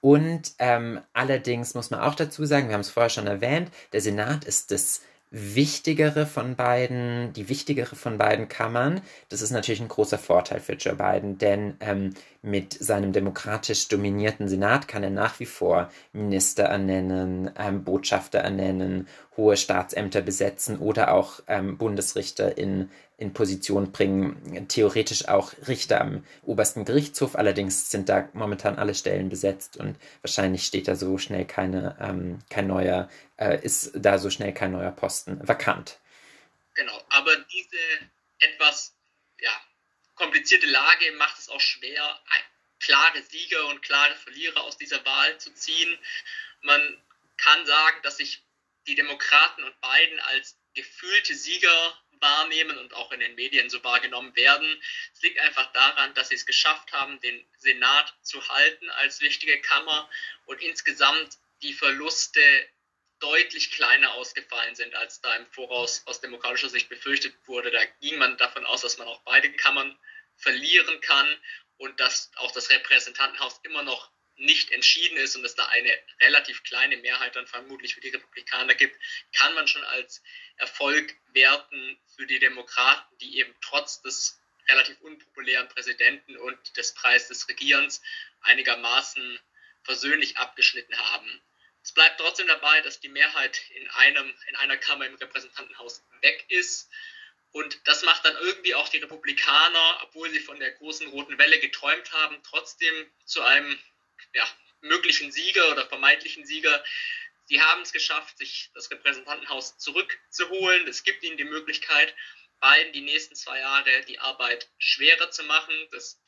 Und 0.00 0.52
ähm, 0.58 1.00
allerdings 1.12 1.74
muss 1.74 1.90
man 1.90 2.00
auch 2.00 2.14
dazu 2.14 2.44
sagen, 2.44 2.68
wir 2.68 2.74
haben 2.74 2.82
es 2.82 2.90
vorher 2.90 3.10
schon 3.10 3.26
erwähnt, 3.26 3.70
der 3.92 4.00
Senat 4.00 4.44
ist 4.44 4.70
das 4.70 5.00
wichtigere 5.30 6.26
von 6.26 6.54
beiden, 6.54 7.32
die 7.32 7.48
wichtigere 7.48 7.96
von 7.96 8.18
beiden 8.18 8.48
Kammern. 8.48 9.00
Das 9.28 9.42
ist 9.42 9.50
natürlich 9.50 9.80
ein 9.80 9.88
großer 9.88 10.18
Vorteil 10.18 10.60
für 10.60 10.74
Joe 10.74 10.94
Biden, 10.94 11.38
denn 11.38 11.76
ähm, 11.80 12.14
mit 12.40 12.72
seinem 12.72 13.12
demokratisch 13.12 13.88
dominierten 13.88 14.48
Senat 14.48 14.86
kann 14.86 15.02
er 15.02 15.10
nach 15.10 15.40
wie 15.40 15.46
vor 15.46 15.90
Minister 16.12 16.64
ernennen, 16.64 17.50
ähm, 17.58 17.82
Botschafter 17.82 18.38
ernennen, 18.38 19.08
hohe 19.36 19.56
Staatsämter 19.56 20.22
besetzen 20.22 20.78
oder 20.78 21.12
auch 21.12 21.40
ähm, 21.48 21.78
Bundesrichter 21.78 22.56
in 22.56 22.90
in 23.16 23.32
Position 23.32 23.92
bringen, 23.92 24.66
theoretisch 24.68 25.28
auch 25.28 25.52
Richter 25.68 26.00
am 26.00 26.26
obersten 26.42 26.84
Gerichtshof. 26.84 27.36
Allerdings 27.36 27.90
sind 27.90 28.08
da 28.08 28.28
momentan 28.32 28.76
alle 28.76 28.94
Stellen 28.94 29.28
besetzt 29.28 29.76
und 29.76 29.96
wahrscheinlich 30.22 30.64
steht 30.64 30.88
da 30.88 30.96
so 30.96 31.16
schnell 31.18 31.44
keine, 31.44 31.96
ähm, 32.00 32.40
kein 32.50 32.66
neuer, 32.66 33.08
äh, 33.36 33.62
ist 33.62 33.92
da 33.94 34.18
so 34.18 34.30
schnell 34.30 34.52
kein 34.52 34.72
neuer 34.72 34.90
Posten 34.90 35.46
vakant. 35.46 35.98
Genau, 36.74 37.00
aber 37.08 37.36
diese 37.36 38.10
etwas 38.40 38.96
ja, 39.40 39.52
komplizierte 40.16 40.66
Lage 40.66 41.12
macht 41.16 41.38
es 41.38 41.48
auch 41.48 41.60
schwer, 41.60 42.20
klare 42.80 43.22
Sieger 43.22 43.66
und 43.68 43.82
klare 43.82 44.14
Verlierer 44.16 44.62
aus 44.62 44.76
dieser 44.76 45.04
Wahl 45.04 45.38
zu 45.38 45.54
ziehen. 45.54 45.98
Man 46.62 47.02
kann 47.36 47.64
sagen, 47.64 47.96
dass 48.02 48.18
sich 48.18 48.42
die 48.86 48.94
Demokraten 48.94 49.64
und 49.64 49.80
Biden 49.80 50.20
als 50.20 50.58
gefühlte 50.74 51.34
Sieger 51.34 52.03
wahrnehmen 52.24 52.78
und 52.78 52.94
auch 52.94 53.12
in 53.12 53.20
den 53.20 53.34
Medien 53.34 53.68
so 53.68 53.84
wahrgenommen 53.84 54.34
werden. 54.34 54.82
Es 55.12 55.22
liegt 55.22 55.38
einfach 55.40 55.70
daran, 55.72 56.14
dass 56.14 56.30
sie 56.30 56.34
es 56.34 56.46
geschafft 56.46 56.92
haben, 56.92 57.20
den 57.20 57.44
Senat 57.58 58.14
zu 58.22 58.48
halten 58.48 58.90
als 58.90 59.20
wichtige 59.20 59.60
Kammer 59.60 60.08
und 60.46 60.60
insgesamt 60.62 61.38
die 61.62 61.74
Verluste 61.74 62.40
deutlich 63.20 63.70
kleiner 63.70 64.12
ausgefallen 64.14 64.74
sind, 64.74 64.94
als 64.94 65.20
da 65.20 65.34
im 65.36 65.46
Voraus 65.46 66.02
aus 66.06 66.20
demokratischer 66.20 66.68
Sicht 66.70 66.88
befürchtet 66.88 67.34
wurde. 67.46 67.70
Da 67.70 67.84
ging 68.00 68.18
man 68.18 68.36
davon 68.38 68.64
aus, 68.66 68.82
dass 68.82 68.98
man 68.98 69.06
auch 69.06 69.22
beide 69.22 69.52
Kammern 69.52 69.96
verlieren 70.36 71.00
kann 71.00 71.28
und 71.76 72.00
dass 72.00 72.30
auch 72.36 72.52
das 72.52 72.70
Repräsentantenhaus 72.70 73.60
immer 73.64 73.82
noch 73.82 74.10
nicht 74.36 74.70
entschieden 74.72 75.16
ist 75.16 75.36
und 75.36 75.44
es 75.44 75.54
da 75.54 75.66
eine 75.66 75.90
relativ 76.20 76.62
kleine 76.64 76.96
Mehrheit 76.96 77.36
dann 77.36 77.46
vermutlich 77.46 77.94
für 77.94 78.00
die 78.00 78.08
Republikaner 78.08 78.74
gibt, 78.74 78.96
kann 79.32 79.54
man 79.54 79.68
schon 79.68 79.84
als 79.84 80.22
Erfolg 80.56 81.14
werten 81.32 81.98
für 82.16 82.26
die 82.26 82.38
Demokraten, 82.38 83.18
die 83.18 83.38
eben 83.38 83.54
trotz 83.60 84.02
des 84.02 84.40
relativ 84.68 85.00
unpopulären 85.02 85.68
Präsidenten 85.68 86.36
und 86.36 86.76
des 86.76 86.94
Preises 86.94 87.28
des 87.28 87.48
Regierens 87.48 88.02
einigermaßen 88.40 89.38
versöhnlich 89.82 90.36
abgeschnitten 90.38 90.96
haben. 90.96 91.42
Es 91.82 91.92
bleibt 91.92 92.18
trotzdem 92.18 92.46
dabei, 92.46 92.80
dass 92.80 93.00
die 93.00 93.10
Mehrheit 93.10 93.60
in, 93.74 93.88
einem, 93.90 94.34
in 94.48 94.56
einer 94.56 94.78
Kammer 94.78 95.06
im 95.06 95.16
Repräsentantenhaus 95.16 96.02
weg 96.22 96.46
ist. 96.48 96.90
Und 97.52 97.86
das 97.86 98.02
macht 98.02 98.24
dann 98.24 98.34
irgendwie 98.36 98.74
auch 98.74 98.88
die 98.88 98.98
Republikaner, 98.98 100.00
obwohl 100.02 100.30
sie 100.30 100.40
von 100.40 100.58
der 100.58 100.72
großen 100.72 101.06
roten 101.08 101.38
Welle 101.38 101.60
geträumt 101.60 102.10
haben, 102.12 102.42
trotzdem 102.42 103.12
zu 103.26 103.42
einem 103.42 103.78
ja, 104.32 104.48
möglichen 104.80 105.32
Sieger 105.32 105.70
oder 105.70 105.86
vermeintlichen 105.86 106.44
Sieger. 106.44 106.84
Sie 107.46 107.60
haben 107.60 107.82
es 107.82 107.92
geschafft, 107.92 108.38
sich 108.38 108.70
das 108.74 108.90
Repräsentantenhaus 108.90 109.78
zurückzuholen. 109.78 110.86
Es 110.88 111.04
gibt 111.04 111.22
ihnen 111.22 111.36
die 111.36 111.44
Möglichkeit, 111.44 112.14
beiden 112.60 112.92
die 112.92 113.02
nächsten 113.02 113.36
zwei 113.36 113.58
Jahre 113.58 114.04
die 114.06 114.18
Arbeit 114.18 114.68
schwerer 114.78 115.30
zu 115.30 115.44
machen. 115.44 115.74
Das 115.90 116.18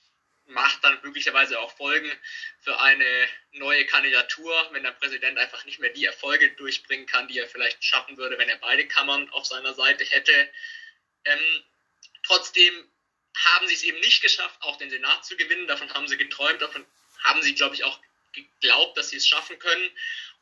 macht 0.46 0.84
dann 0.84 0.98
möglicherweise 1.02 1.58
auch 1.58 1.74
Folgen 1.76 2.10
für 2.60 2.78
eine 2.78 3.28
neue 3.52 3.84
Kandidatur, 3.86 4.68
wenn 4.72 4.82
der 4.82 4.92
Präsident 4.92 5.38
einfach 5.38 5.64
nicht 5.64 5.78
mehr 5.78 5.90
die 5.90 6.04
Erfolge 6.04 6.50
durchbringen 6.52 7.06
kann, 7.06 7.28
die 7.28 7.38
er 7.38 7.48
vielleicht 7.48 7.82
schaffen 7.82 8.16
würde, 8.16 8.38
wenn 8.38 8.48
er 8.48 8.58
beide 8.58 8.86
Kammern 8.86 9.28
auf 9.30 9.46
seiner 9.46 9.74
Seite 9.74 10.04
hätte. 10.04 10.50
Ähm, 11.24 11.64
trotzdem 12.24 12.88
haben 13.44 13.66
sie 13.66 13.74
es 13.74 13.82
eben 13.82 14.00
nicht 14.00 14.22
geschafft, 14.22 14.60
auch 14.62 14.76
den 14.76 14.90
Senat 14.90 15.24
zu 15.24 15.36
gewinnen. 15.36 15.66
Davon 15.66 15.92
haben 15.92 16.08
sie 16.08 16.16
geträumt, 16.16 16.62
davon 16.62 16.86
haben 17.24 17.42
sie, 17.42 17.54
glaube 17.54 17.74
ich, 17.74 17.84
auch 17.84 18.00
geglaubt, 18.32 18.96
dass 18.96 19.10
sie 19.10 19.16
es 19.16 19.26
schaffen 19.26 19.58
können. 19.58 19.90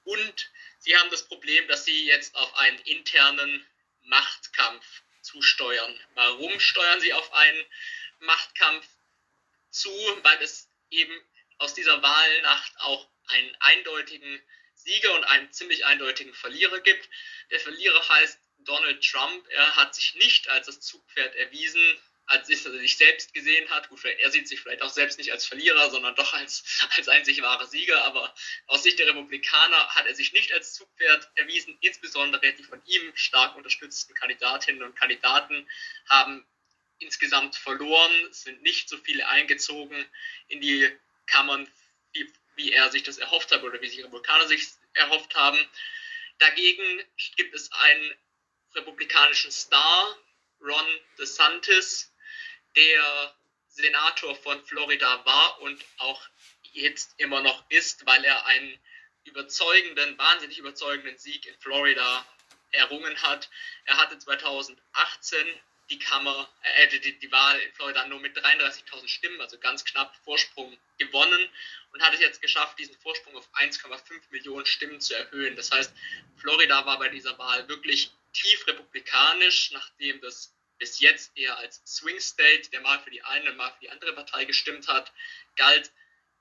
Und 0.05 0.51
sie 0.79 0.97
haben 0.97 1.11
das 1.11 1.27
Problem, 1.27 1.67
dass 1.69 1.85
sie 1.85 2.07
jetzt 2.07 2.35
auf 2.35 2.55
einen 2.57 2.79
internen 2.81 3.67
Machtkampf 4.03 4.85
zusteuern. 5.23 6.01
Warum 6.15 6.61
steuern 6.61 7.01
sie 7.01 7.13
auf 7.13 7.33
einen 7.33 7.65
Machtkampf 8.21 8.87
zu? 9.71 9.91
Weil 10.23 10.43
es 10.43 10.69
eben 10.91 11.19
aus 11.59 11.75
dieser 11.75 12.03
Wahlnacht 12.03 12.73
auch 12.81 13.09
einen 13.29 13.55
eindeutigen 13.61 14.43
Sieger 14.75 15.15
und 15.15 15.25
einen 15.25 15.51
ziemlich 15.53 15.87
eindeutigen 15.87 16.35
Verlierer 16.35 16.81
gibt. 16.81 17.09
Der 17.51 17.61
Verlierer 17.61 18.07
heißt 18.09 18.39
Donald 18.59 19.03
Trump. 19.03 19.47
Er 19.49 19.77
hat 19.77 19.95
sich 19.95 20.15
nicht 20.17 20.49
als 20.49 20.67
das 20.67 20.81
Zugpferd 20.81 21.35
erwiesen, 21.37 21.99
als 22.27 22.49
er 22.49 22.57
sich 22.57 22.97
selbst 22.97 23.35
gesehen 23.35 23.69
hat. 23.71 23.89
Gut, 23.89 24.05
er 24.05 24.31
sieht 24.31 24.49
sich 24.49 24.61
vielleicht 24.61 24.83
auch 24.83 24.91
selbst 24.91 25.19
nicht 25.19 25.33
als 25.33 25.47
Verlierer, 25.47 25.91
sondern 25.91 26.15
doch 26.15 26.33
als, 26.33 26.65
als 26.97 27.09
einzig 27.09 27.43
wahrer 27.43 27.67
Sieger. 27.67 28.05
Aber 28.05 28.35
aus 28.67 28.83
Sicht 28.83 28.99
der 28.99 29.09
Republikaner 29.09 29.89
hat 29.95 30.07
er 30.07 30.15
sich 30.15 30.33
nicht 30.33 30.53
als 30.53 30.75
Zugpferd 30.75 31.31
erwiesen. 31.35 31.77
Insbesondere 31.81 32.53
die 32.53 32.65
von 32.65 32.81
ihm 32.87 33.13
stark 33.15 33.57
unterstützten 33.57 34.15
Kandidatinnen 34.15 34.83
und 34.83 34.97
Kandidaten 34.97 35.69
haben 36.09 36.47
insgesamt 36.99 37.57
verloren. 37.57 38.27
Es 38.31 38.43
sind 38.43 38.63
nicht 38.63 38.89
so 38.89 38.97
viele 38.99 39.29
eingezogen 39.29 40.05
in 40.49 40.61
die 40.61 40.91
Kammern, 41.27 41.71
wie, 42.13 42.33
wie 42.57 42.73
er 42.73 42.91
sich 42.91 43.03
das 43.03 43.19
erhofft 43.19 43.53
hat 43.53 43.63
oder 43.63 43.81
wie 43.81 43.89
sich 43.89 44.03
Republikaner 44.03 44.47
sich 44.47 44.67
erhofft 44.95 45.35
haben. 45.35 45.59
Dagegen 46.39 47.05
gibt 47.37 47.55
es 47.55 47.71
einen 47.73 48.15
republikanischen 48.75 49.51
Star, 49.51 50.17
Ron 50.61 51.01
DeSantis, 51.19 52.13
der 52.77 53.35
Senator 53.69 54.35
von 54.37 54.65
Florida 54.65 55.25
war 55.25 55.61
und 55.61 55.85
auch 55.99 56.23
jetzt 56.73 57.15
immer 57.19 57.41
noch 57.43 57.65
ist, 57.71 58.07
weil 58.07 58.25
er 58.25 58.47
einen 58.47 58.79
überzeugenden, 59.25 60.19
wahnsinnig 60.19 60.59
überzeugenden 60.59 61.17
Sieg 61.19 61.47
in 61.47 61.59
Florida 61.59 62.27
errungen 62.73 63.21
hat. 63.23 63.49
Er 63.85 63.97
hatte 63.97 64.19
2018 64.19 65.47
die 65.91 65.99
Kammer, 65.99 66.49
äh, 66.63 66.89
die, 66.89 67.19
die 67.19 67.33
Wahl 67.33 67.59
in 67.61 67.73
Florida 67.75 68.07
nur 68.07 68.21
mit 68.21 68.37
33.000 68.37 69.09
Stimmen, 69.09 69.41
also 69.41 69.59
ganz 69.59 69.85
knapp 69.85 70.17
Vorsprung 70.25 70.77
gewonnen 70.99 71.49
und 71.93 72.03
hat 72.03 72.15
es 72.15 72.21
jetzt 72.21 72.41
geschafft, 72.41 72.79
diesen 72.79 72.97
Vorsprung 73.01 73.37
auf 73.37 73.49
1,5 73.55 74.23
Millionen 74.31 74.67
Stimmen 74.67 75.01
zu 75.01 75.15
erhöhen. 75.15 75.57
Das 75.57 75.71
heißt, 75.71 75.93
Florida 76.37 76.87
war 76.87 76.99
bei 76.99 77.09
dieser 77.09 77.37
Wahl 77.39 77.69
wirklich 77.69 78.11
tief 78.33 78.67
republikanisch, 78.67 79.73
nachdem 79.73 80.21
das 80.21 80.54
bis 80.79 81.01
jetzt 81.01 81.37
eher 81.37 81.57
als 81.59 81.83
Swing 81.87 82.21
State, 82.21 82.71
der 82.71 82.81
mal 82.81 83.01
für 83.01 83.11
die 83.11 83.23
eine, 83.23 83.53
mal 83.53 83.71
für 83.73 83.81
die 83.81 83.91
andere 83.91 84.13
Partei 84.13 84.45
gestimmt 84.45 84.89
hat, 84.89 85.13
galt, 85.57 85.91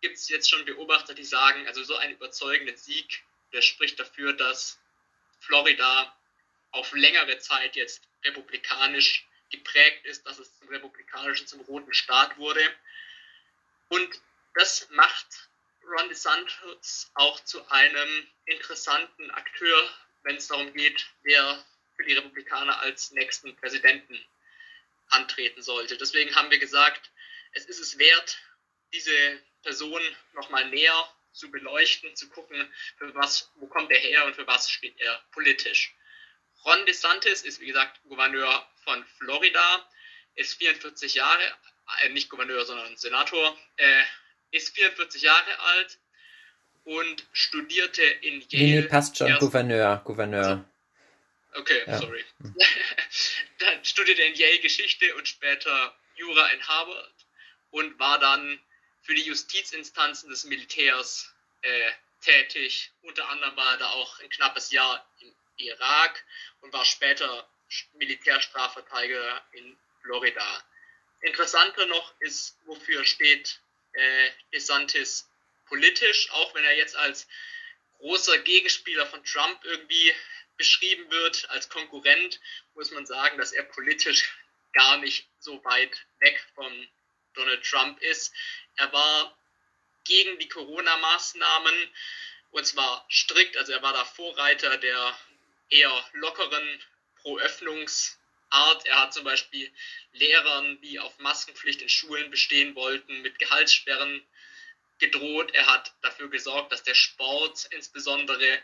gibt 0.02 0.17
es 0.17 0.28
jetzt 0.30 0.50
schon 0.50 0.65
Beobachter, 0.65 1.13
die 1.13 1.24
sagen, 1.24 1.65
also 1.67 1.84
so 1.84 1.96
ein 1.96 2.12
überzeugender 2.12 2.76
Sieg, 2.76 3.24
der 3.54 3.62
spricht 3.62 4.00
dafür, 4.00 4.34
dass 4.34 4.80
Florida 5.39 6.15
auf 6.72 6.91
längere 6.93 7.38
Zeit 7.39 7.76
jetzt 7.76 8.04
republikanisch 8.26 9.26
geprägt 9.50 10.06
ist, 10.06 10.26
dass 10.26 10.39
es 10.39 10.58
zum 10.58 10.67
republikanischen, 10.69 11.48
zum 11.48 11.62
roten 11.62 11.93
Staat 11.93 12.38
wurde. 12.38 12.62
Und 13.89 14.22
das 14.56 14.89
macht 14.89 15.50
Ron 15.86 16.10
DeSantis 16.10 17.12
auch 17.13 17.39
zu 17.41 17.65
einem 17.69 18.28
interessanten 18.46 19.32
Akteur, 19.32 19.89
wenn 20.24 20.38
es 20.38 20.48
darum 20.48 20.74
geht, 20.74 21.06
wer 21.22 21.63
für 22.04 22.10
die 22.10 22.16
Republikaner 22.16 22.82
als 22.82 23.12
nächsten 23.12 23.56
Präsidenten 23.56 24.20
antreten 25.08 25.62
sollte. 25.62 25.98
Deswegen 25.98 26.36
haben 26.36 26.52
wir 26.52 26.60
gesagt, 26.60 27.12
es 27.54 27.66
ist 27.66 27.80
es 27.80 27.98
wert, 27.98 28.38
diese 28.94 29.12
Person 29.63 30.02
nochmal 30.34 30.70
näher 30.70 31.08
zu 31.32 31.50
beleuchten, 31.50 32.16
zu 32.16 32.30
gucken, 32.30 32.68
für 32.98 33.16
was, 33.16 33.52
wo 33.56 33.68
kommt 33.68 33.92
er 33.92 34.00
her 34.00 34.26
und 34.26 34.36
für 34.36 34.46
was 34.48 34.70
steht 34.70 35.00
er 35.00 35.24
politisch. 35.32 35.96
Ron 36.66 36.86
DeSantis 36.86 37.42
ist, 37.42 37.62
wie 37.62 37.68
gesagt, 37.68 38.02
Gouverneur 38.04 38.68
von 38.84 39.04
Florida, 39.18 39.89
ist 40.36 40.56
44 40.56 41.16
Jahre, 41.16 41.44
äh, 42.04 42.10
nicht 42.10 42.30
Gouverneur, 42.30 42.66
sondern 42.66 42.98
Senator, 42.98 43.58
äh, 43.78 44.04
ist 44.52 44.76
44 44.76 45.22
Jahre 45.22 45.60
alt 45.60 46.00
und 46.84 47.26
studierte 47.32 48.02
in 48.02 48.42
Yale. 48.50 48.82
Nee 48.82 48.82
passt 48.84 49.18
schon, 49.18 49.34
Gouverneur, 49.39 50.02
Gouverneur. 50.04 50.46
Also, 50.46 50.66
okay, 51.56 51.84
ja. 51.88 52.00
sorry. 52.00 52.24
dann 53.60 53.86
studierte 53.86 54.24
in 54.24 54.36
Yale 54.36 54.60
Geschichte 54.60 55.16
und 55.16 55.28
später 55.28 55.96
Jura 56.16 56.48
in 56.50 56.68
Harvard 56.68 57.13
und 57.72 57.98
war 58.00 58.20
dann 58.20 58.60
für 59.02 59.16
die 59.16 59.24
Justizinstanzen 59.24 60.30
des 60.30 60.44
Militärs 60.46 61.34
äh, 61.62 61.92
tätig. 62.22 62.92
Unter 63.02 63.28
anderem 63.30 63.56
war 63.56 63.74
er 63.74 63.78
da 63.78 63.89
auch 63.89 64.20
ein 64.20 64.30
knappes 64.30 64.72
Jahr 64.72 65.06
im 65.20 65.34
Irak 65.58 66.24
und 66.62 66.72
war 66.74 66.86
später 66.86 67.48
Militärstrafverteidiger 67.94 69.42
in 69.54 69.78
Florida. 70.02 70.63
Interessanter 71.22 71.86
noch 71.88 72.13
ist, 72.20 72.58
wofür 72.66 73.04
steht 73.06 73.60
äh, 73.94 74.30
DeSantis 74.54 75.30
politisch, 75.68 76.30
auch 76.32 76.54
wenn 76.56 76.63
er 76.63 76.78
jetzt 76.78 76.96
als 76.96 77.28
großer 78.00 78.38
Gegenspieler 78.39 79.06
von 79.08 79.24
Trump 79.24 79.63
irgendwie 79.63 80.13
beschrieben 80.63 81.12
wird, 81.12 81.49
als 81.49 81.67
Konkurrent, 81.67 82.39
muss 82.73 82.89
man 82.91 83.06
sagen, 83.06 83.38
dass 83.38 83.52
er 83.52 83.63
politisch 83.63 84.34
gar 84.71 84.95
nicht 84.95 85.28
so 85.39 85.62
weit 85.65 86.06
weg 86.19 86.41
von 86.56 86.88
Donald 87.34 87.65
Trump 87.65 88.02
ist. 88.02 88.34
Er 88.78 88.89
war 88.93 89.38
gegen 90.06 90.39
die 90.39 90.47
Corona-Maßnahmen 90.47 91.73
und 92.52 92.65
zwar 92.65 93.06
strikt, 93.10 93.58
also 93.58 93.73
er 93.73 93.82
war 93.82 93.91
da 93.91 94.06
Vorreiter 94.06 94.78
der 94.78 95.17
eher 95.69 96.06
lockeren 96.13 96.82
Pro-Öffnungsart. 97.17 98.86
Er 98.86 99.02
hat 99.02 99.13
zum 99.13 99.26
Beispiel 99.26 99.69
Lehrern, 100.13 100.80
die 100.80 100.97
auf 100.97 101.19
Maskenpflicht 101.19 101.82
in 101.82 101.89
Schulen 101.89 102.32
bestehen 102.32 102.73
wollten, 102.76 103.21
mit 103.21 103.38
Gehaltssperren 103.38 104.26
gedroht. 104.99 105.54
Er 105.54 105.65
hat 105.65 105.91
dafür 106.04 106.30
gesorgt, 106.30 106.71
dass 106.71 106.84
der 106.84 106.95
Sport 106.95 107.67
insbesondere 107.71 108.62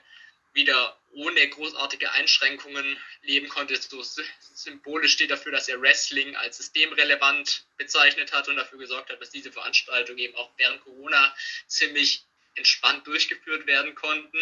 wieder 0.54 1.00
ohne 1.12 1.48
großartige 1.50 2.12
Einschränkungen 2.12 2.98
leben 3.22 3.50
konnte. 3.50 3.76
So 3.76 4.04
symbolisch 4.40 5.14
steht 5.14 5.32
dafür, 5.32 5.52
dass 5.52 5.68
er 5.68 5.82
Wrestling 5.82 6.36
als 6.36 6.58
systemrelevant 6.58 7.66
bezeichnet 7.78 8.32
hat 8.32 8.48
und 8.48 8.56
dafür 8.58 8.80
gesorgt 8.80 9.10
hat, 9.10 9.22
dass 9.22 9.30
diese 9.30 9.52
Veranstaltungen 9.52 10.20
eben 10.20 10.36
auch 10.36 10.52
während 10.58 10.82
Corona 10.82 11.36
ziemlich 11.68 12.24
entspannt 12.56 13.08
durchgeführt 13.08 13.68
werden 13.68 13.96
konnten. 13.96 14.40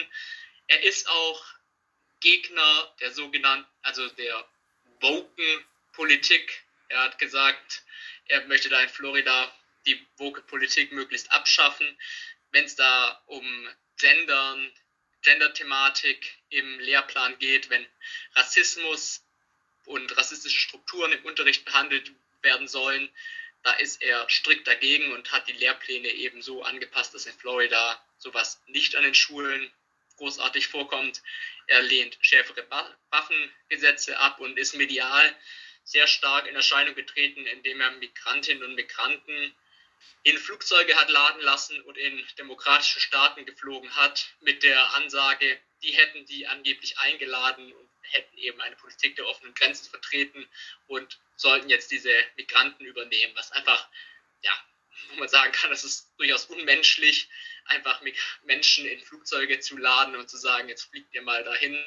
Er 0.68 0.84
ist 0.84 1.08
auch 1.10 1.46
Gegner 2.20 2.96
der 3.00 3.12
sogenannten, 3.12 3.70
also 3.82 4.08
der 4.10 4.48
woken 5.02 5.66
Politik. 5.94 6.64
Er 6.90 7.02
hat 7.02 7.20
gesagt, 7.20 7.84
er 8.28 8.46
möchte 8.48 8.70
da 8.70 8.82
in 8.82 8.90
Florida 8.90 9.52
die 9.86 10.06
woke 10.18 10.42
Politik 10.42 10.92
möglichst 10.92 11.32
abschaffen. 11.32 11.98
Wenn 12.52 12.66
es 12.66 12.76
da 12.76 13.22
um 13.28 13.70
Gendern, 13.98 14.72
Gender-Thematik 15.22 16.38
im 16.50 16.80
Lehrplan 16.80 17.38
geht, 17.40 17.70
wenn 17.70 17.86
Rassismus 18.36 19.24
und 19.86 20.16
rassistische 20.18 20.60
Strukturen 20.60 21.12
im 21.12 21.26
Unterricht 21.26 21.66
behandelt 21.66 22.12
werden 22.42 22.68
sollen, 22.68 23.10
da 23.64 23.74
ist 23.74 24.02
er 24.02 24.30
strikt 24.30 24.68
dagegen 24.68 25.12
und 25.12 25.32
hat 25.32 25.48
die 25.48 25.54
Lehrpläne 25.54 26.10
eben 26.10 26.42
so 26.42 26.64
angepasst, 26.64 27.14
dass 27.14 27.26
in 27.26 27.34
Florida 27.34 28.02
sowas 28.18 28.62
nicht 28.68 28.96
an 28.96 29.04
den 29.04 29.14
Schulen 29.14 29.72
großartig 30.18 30.68
vorkommt. 30.68 31.22
Er 31.68 31.82
lehnt 31.82 32.18
schärfere 32.22 32.66
Waffengesetze 33.10 34.18
ab 34.20 34.40
und 34.40 34.58
ist 34.58 34.76
medial 34.76 35.36
sehr 35.84 36.08
stark 36.08 36.48
in 36.48 36.56
Erscheinung 36.56 36.96
getreten, 36.96 37.46
indem 37.46 37.82
er 37.82 37.92
Migrantinnen 37.92 38.64
und 38.64 38.76
Migranten 38.76 39.56
in 40.24 40.38
Flugzeuge 40.38 40.96
hat 40.96 41.10
laden 41.10 41.42
lassen 41.42 41.80
und 41.82 41.98
in 41.98 42.26
demokratische 42.38 43.00
Staaten 43.00 43.46
geflogen 43.46 43.96
hat, 43.96 44.28
mit 44.42 44.64
der 44.64 44.94
Ansage, 44.96 45.60
die 45.82 45.92
hätten 45.92 46.26
die 46.26 46.48
angeblich 46.48 46.98
eingeladen 47.00 47.72
und 47.72 47.90
hätten 48.02 48.38
eben 48.38 48.60
eine 48.62 48.76
Politik 48.76 49.16
der 49.16 49.28
offenen 49.28 49.54
Grenzen 49.54 49.90
vertreten 49.90 50.48
und 50.88 51.20
sollten 51.36 51.70
jetzt 51.70 51.92
diese 51.92 52.12
Migranten 52.36 52.86
übernehmen, 52.86 53.36
was 53.36 53.52
einfach, 53.52 53.88
ja, 54.42 54.52
wo 55.10 55.16
man 55.16 55.30
sagen 55.30 55.52
kann, 55.52 55.70
das 55.70 55.84
ist 55.84 56.12
durchaus 56.18 56.46
unmenschlich, 56.46 57.30
einfach 57.66 58.02
Menschen 58.44 58.86
in 58.86 59.02
Flugzeuge 59.02 59.60
zu 59.60 59.78
laden 59.78 60.16
und 60.16 60.30
zu 60.30 60.38
sagen, 60.38 60.70
jetzt 60.70 60.90
fliegt 60.90 61.14
ihr 61.14 61.22
mal 61.22 61.44
dahin. 61.44 61.78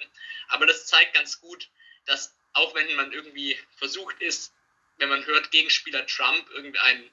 Aber 0.48 0.66
das 0.66 0.86
zeigt 0.86 1.14
ganz 1.14 1.40
gut, 1.40 1.68
dass 2.06 2.36
auch 2.52 2.74
wenn 2.74 2.94
man 2.96 3.12
irgendwie 3.12 3.58
versucht 3.76 4.20
ist, 4.20 4.52
wenn 4.98 5.08
man 5.08 5.24
hört, 5.26 5.50
Gegenspieler 5.50 6.06
Trump 6.06 6.48
irgendeinen 6.50 7.10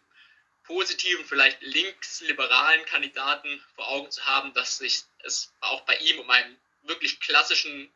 positiven, 0.67 1.25
vielleicht 1.25 1.61
linksliberalen 1.61 2.85
Kandidaten 2.85 3.63
vor 3.75 3.87
Augen 3.87 4.11
zu 4.11 4.23
haben, 4.25 4.53
dass 4.53 4.77
sich 4.77 5.01
es 5.23 5.53
auch 5.61 5.81
bei 5.81 5.95
ihm 5.97 6.19
um 6.19 6.29
einen 6.29 6.59
wirklich 6.83 7.19
klassischen 7.19 7.91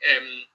ähm, 0.00 0.46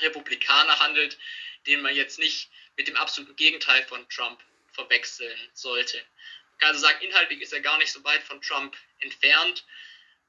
Republikaner 0.00 0.78
handelt, 0.78 1.18
den 1.66 1.80
man 1.80 1.94
jetzt 1.94 2.18
nicht 2.18 2.50
mit 2.76 2.88
dem 2.88 2.96
absoluten 2.96 3.34
Gegenteil 3.36 3.84
von 3.86 4.08
Trump 4.10 4.40
verwechseln 4.72 5.36
sollte. 5.54 5.96
Man 5.96 6.58
kann 6.58 6.68
also 6.68 6.80
sagen, 6.80 7.04
inhaltlich 7.04 7.40
ist 7.40 7.52
er 7.52 7.60
gar 7.60 7.78
nicht 7.78 7.92
so 7.92 8.04
weit 8.04 8.22
von 8.22 8.40
Trump 8.42 8.76
entfernt. 9.00 9.64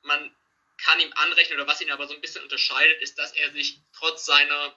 Man 0.01 0.33
kann 0.77 0.99
ihm 0.99 1.11
anrechnen, 1.13 1.59
oder 1.59 1.67
was 1.67 1.81
ihn 1.81 1.91
aber 1.91 2.07
so 2.07 2.13
ein 2.13 2.21
bisschen 2.21 2.43
unterscheidet, 2.43 3.01
ist, 3.01 3.17
dass 3.19 3.33
er 3.33 3.51
sich 3.51 3.79
trotz 3.93 4.25
seiner 4.25 4.75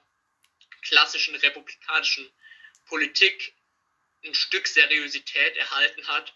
klassischen 0.82 1.36
republikanischen 1.36 2.28
Politik 2.86 3.54
ein 4.24 4.34
Stück 4.34 4.66
Seriosität 4.66 5.56
erhalten 5.56 6.06
hat. 6.08 6.32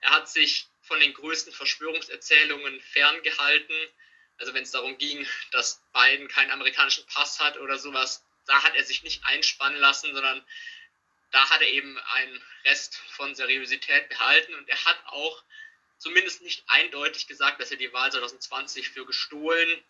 Er 0.00 0.10
hat 0.10 0.28
sich 0.28 0.66
von 0.82 1.00
den 1.00 1.14
größten 1.14 1.52
Verschwörungserzählungen 1.52 2.80
ferngehalten. 2.80 3.76
Also 4.38 4.54
wenn 4.54 4.62
es 4.62 4.70
darum 4.70 4.96
ging, 4.98 5.26
dass 5.52 5.82
Biden 5.92 6.28
keinen 6.28 6.50
amerikanischen 6.50 7.06
Pass 7.06 7.40
hat 7.40 7.58
oder 7.58 7.78
sowas, 7.78 8.24
da 8.46 8.62
hat 8.62 8.74
er 8.74 8.84
sich 8.84 9.02
nicht 9.02 9.24
einspannen 9.24 9.78
lassen, 9.78 10.12
sondern 10.14 10.44
da 11.30 11.48
hat 11.50 11.60
er 11.60 11.68
eben 11.68 11.98
einen 11.98 12.42
Rest 12.64 12.96
von 13.10 13.34
Seriosität 13.34 14.08
behalten 14.08 14.54
und 14.54 14.68
er 14.68 14.84
hat 14.84 14.98
auch 15.06 15.44
zumindest 15.98 16.42
nicht 16.42 16.64
eindeutig 16.66 17.26
gesagt, 17.28 17.60
dass 17.60 17.70
er 17.70 17.76
die 17.76 17.92
Wahl 17.92 18.10
2020 18.10 18.88
für 18.88 19.06
gestohlen 19.06 19.84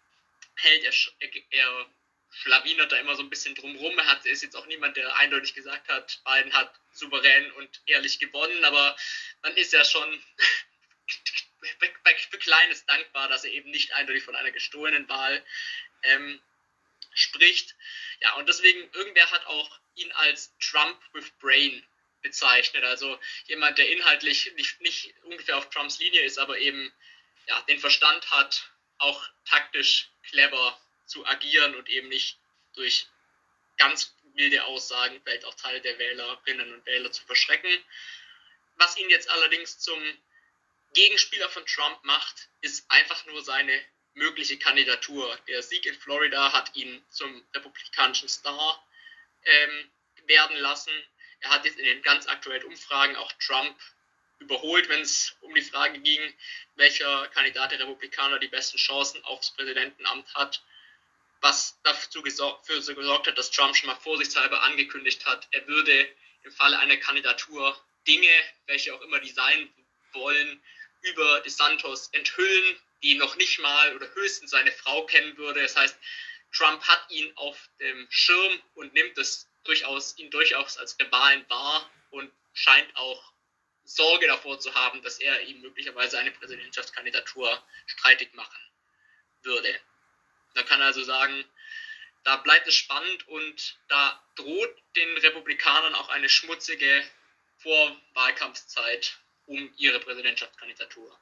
hält. 0.56 0.84
Er, 0.84 1.32
er 1.50 1.86
schlawinert 2.30 2.92
da 2.92 2.96
immer 2.96 3.16
so 3.16 3.22
ein 3.22 3.30
bisschen 3.30 3.54
drumrum. 3.54 3.98
Er 3.98 4.06
hat, 4.06 4.24
ist 4.26 4.42
jetzt 4.42 4.56
auch 4.56 4.66
niemand, 4.66 4.96
der 4.96 5.16
eindeutig 5.16 5.54
gesagt 5.54 5.88
hat, 5.88 6.20
Biden 6.24 6.52
hat 6.52 6.72
souverän 6.92 7.50
und 7.52 7.80
ehrlich 7.86 8.18
gewonnen, 8.18 8.64
aber 8.64 8.96
man 9.42 9.56
ist 9.56 9.72
ja 9.72 9.84
schon 9.84 10.22
für 12.30 12.38
Kleines 12.38 12.86
dankbar, 12.86 13.28
dass 13.28 13.44
er 13.44 13.52
eben 13.52 13.70
nicht 13.70 13.92
eindeutig 13.94 14.22
von 14.22 14.36
einer 14.36 14.50
gestohlenen 14.50 15.08
Wahl 15.08 15.44
ähm, 16.02 16.40
spricht. 17.12 17.74
Ja, 18.20 18.34
und 18.34 18.48
deswegen, 18.48 18.80
irgendwer 18.92 19.30
hat 19.30 19.46
auch 19.46 19.78
ihn 19.94 20.12
als 20.12 20.56
Trump 20.58 20.98
with 21.12 21.30
Brain 21.40 21.84
bezeichnet. 22.22 22.84
Also 22.84 23.18
jemand, 23.46 23.78
der 23.78 23.90
inhaltlich 23.90 24.52
nicht, 24.54 24.80
nicht 24.80 25.14
ungefähr 25.24 25.56
auf 25.56 25.70
Trumps 25.70 25.98
Linie 25.98 26.22
ist, 26.22 26.38
aber 26.38 26.58
eben 26.58 26.92
ja, 27.46 27.60
den 27.62 27.78
Verstand 27.78 28.30
hat, 28.30 28.70
auch 28.98 29.26
taktisch 29.44 30.10
clever 30.22 30.78
zu 31.10 31.26
agieren 31.26 31.74
und 31.74 31.88
eben 31.88 32.08
nicht 32.08 32.38
durch 32.74 33.06
ganz 33.76 34.14
wilde 34.34 34.64
Aussagen 34.64 35.20
vielleicht 35.22 35.44
auch 35.44 35.54
Teile 35.54 35.80
der 35.80 35.98
Wählerinnen 35.98 36.72
und 36.72 36.86
Wähler 36.86 37.10
zu 37.10 37.24
verschrecken. 37.24 37.70
Was 38.76 38.96
ihn 38.96 39.10
jetzt 39.10 39.28
allerdings 39.28 39.78
zum 39.78 40.00
Gegenspieler 40.94 41.48
von 41.48 41.66
Trump 41.66 42.02
macht, 42.04 42.48
ist 42.60 42.90
einfach 42.90 43.26
nur 43.26 43.42
seine 43.42 43.78
mögliche 44.14 44.58
Kandidatur. 44.58 45.36
Der 45.48 45.62
Sieg 45.62 45.84
in 45.86 45.94
Florida 45.94 46.52
hat 46.52 46.74
ihn 46.76 47.04
zum 47.10 47.44
republikanischen 47.54 48.28
Star 48.28 48.86
ähm, 49.44 49.90
werden 50.26 50.56
lassen. 50.56 50.92
Er 51.40 51.50
hat 51.50 51.64
jetzt 51.64 51.78
in 51.78 51.84
den 51.84 52.02
ganz 52.02 52.26
aktuellen 52.26 52.64
Umfragen 52.64 53.16
auch 53.16 53.32
Trump 53.34 53.76
überholt, 54.38 54.88
wenn 54.88 55.00
es 55.00 55.36
um 55.40 55.54
die 55.54 55.62
Frage 55.62 55.98
ging, 56.00 56.20
welcher 56.76 57.28
Kandidat 57.28 57.72
der 57.72 57.80
Republikaner 57.80 58.38
die 58.38 58.48
besten 58.48 58.78
Chancen 58.78 59.22
aufs 59.24 59.50
Präsidentenamt 59.52 60.34
hat, 60.34 60.62
was 61.40 61.80
dafür 61.82 62.22
gesorgt, 62.22 62.66
für 62.66 62.94
gesorgt 62.94 63.26
hat, 63.26 63.38
dass 63.38 63.50
Trump 63.50 63.76
schon 63.76 63.88
mal 63.88 63.96
vorsichtshalber 63.96 64.62
angekündigt 64.62 65.24
hat, 65.26 65.48
er 65.50 65.66
würde 65.66 66.08
im 66.42 66.52
Falle 66.52 66.78
einer 66.78 66.96
Kandidatur 66.96 67.76
Dinge, 68.06 68.30
welche 68.66 68.94
auch 68.94 69.00
immer 69.02 69.20
die 69.20 69.30
sein 69.30 69.72
wollen, 70.12 70.62
über 71.02 71.40
DeSantos 71.40 72.08
enthüllen, 72.08 72.76
die 73.02 73.14
noch 73.14 73.36
nicht 73.36 73.58
mal 73.60 73.94
oder 73.96 74.12
höchstens 74.14 74.50
seine 74.50 74.72
Frau 74.72 75.06
kennen 75.06 75.36
würde. 75.36 75.62
Das 75.62 75.76
heißt, 75.76 75.98
Trump 76.52 76.82
hat 76.82 77.10
ihn 77.10 77.32
auf 77.36 77.70
dem 77.78 78.06
Schirm 78.10 78.62
und 78.74 78.92
nimmt 78.92 79.16
es 79.18 79.48
durchaus, 79.64 80.18
ihn 80.18 80.30
durchaus 80.30 80.76
als 80.76 80.98
Rivalen 80.98 81.48
wahr 81.48 81.90
und 82.10 82.30
scheint 82.52 82.94
auch 82.96 83.32
Sorge 83.84 84.26
davor 84.26 84.58
zu 84.60 84.74
haben, 84.74 85.02
dass 85.02 85.18
er 85.18 85.42
ihm 85.42 85.60
möglicherweise 85.62 86.18
eine 86.18 86.30
Präsidentschaftskandidatur 86.32 87.62
streitig 87.86 88.34
machen 88.34 88.60
würde. 89.42 89.80
Man 90.54 90.66
kann 90.66 90.82
also 90.82 91.02
sagen, 91.02 91.44
da 92.24 92.36
bleibt 92.36 92.66
es 92.66 92.74
spannend 92.74 93.26
und 93.28 93.78
da 93.88 94.22
droht 94.36 94.76
den 94.96 95.16
Republikanern 95.18 95.94
auch 95.94 96.08
eine 96.10 96.28
schmutzige 96.28 97.04
Vorwahlkampfzeit 97.58 99.18
um 99.46 99.72
ihre 99.76 100.00
Präsidentschaftskandidatur. 100.00 101.18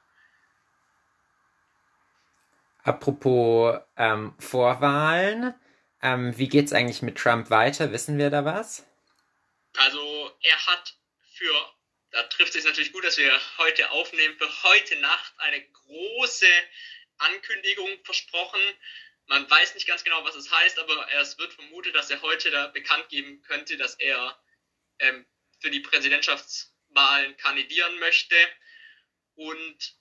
Apropos 2.83 3.79
ähm, 3.97 4.33
Vorwahlen, 4.39 5.53
ähm, 6.01 6.37
wie 6.37 6.47
geht 6.47 6.65
es 6.65 6.73
eigentlich 6.73 7.01
mit 7.01 7.17
Trump 7.17 7.49
weiter? 7.49 7.91
Wissen 7.91 8.17
wir 8.17 8.29
da 8.29 8.45
was? 8.45 8.85
Also 9.77 10.31
er 10.41 10.65
hat 10.67 10.95
für, 11.33 11.53
da 12.11 12.23
trifft 12.23 12.55
es 12.55 12.63
sich 12.63 12.65
natürlich 12.65 12.93
gut, 12.93 13.03
dass 13.03 13.17
wir 13.17 13.31
heute 13.57 13.91
aufnehmen, 13.91 14.35
für 14.37 14.63
heute 14.63 14.95
Nacht 14.97 15.33
eine 15.37 15.61
große 15.61 16.47
Ankündigung 17.17 17.89
versprochen. 18.03 18.61
Man 19.29 19.47
weiß 19.47 19.75
nicht 19.75 19.85
ganz 19.85 20.03
genau, 20.03 20.23
was 20.25 20.33
es 20.33 20.51
heißt, 20.51 20.79
aber 20.79 21.07
es 21.13 21.37
wird 21.37 21.53
vermutet, 21.53 21.93
dass 21.93 22.09
er 22.09 22.19
heute 22.23 22.49
da 22.49 22.65
bekannt 22.67 23.09
geben 23.09 23.43
könnte, 23.43 23.77
dass 23.77 23.93
er 23.99 24.41
ähm, 24.97 25.23
für 25.59 25.69
die 25.69 25.81
Präsidentschaftswahlen 25.81 27.37
kandidieren 27.37 27.99
möchte. 27.99 28.35
Und 29.35 29.95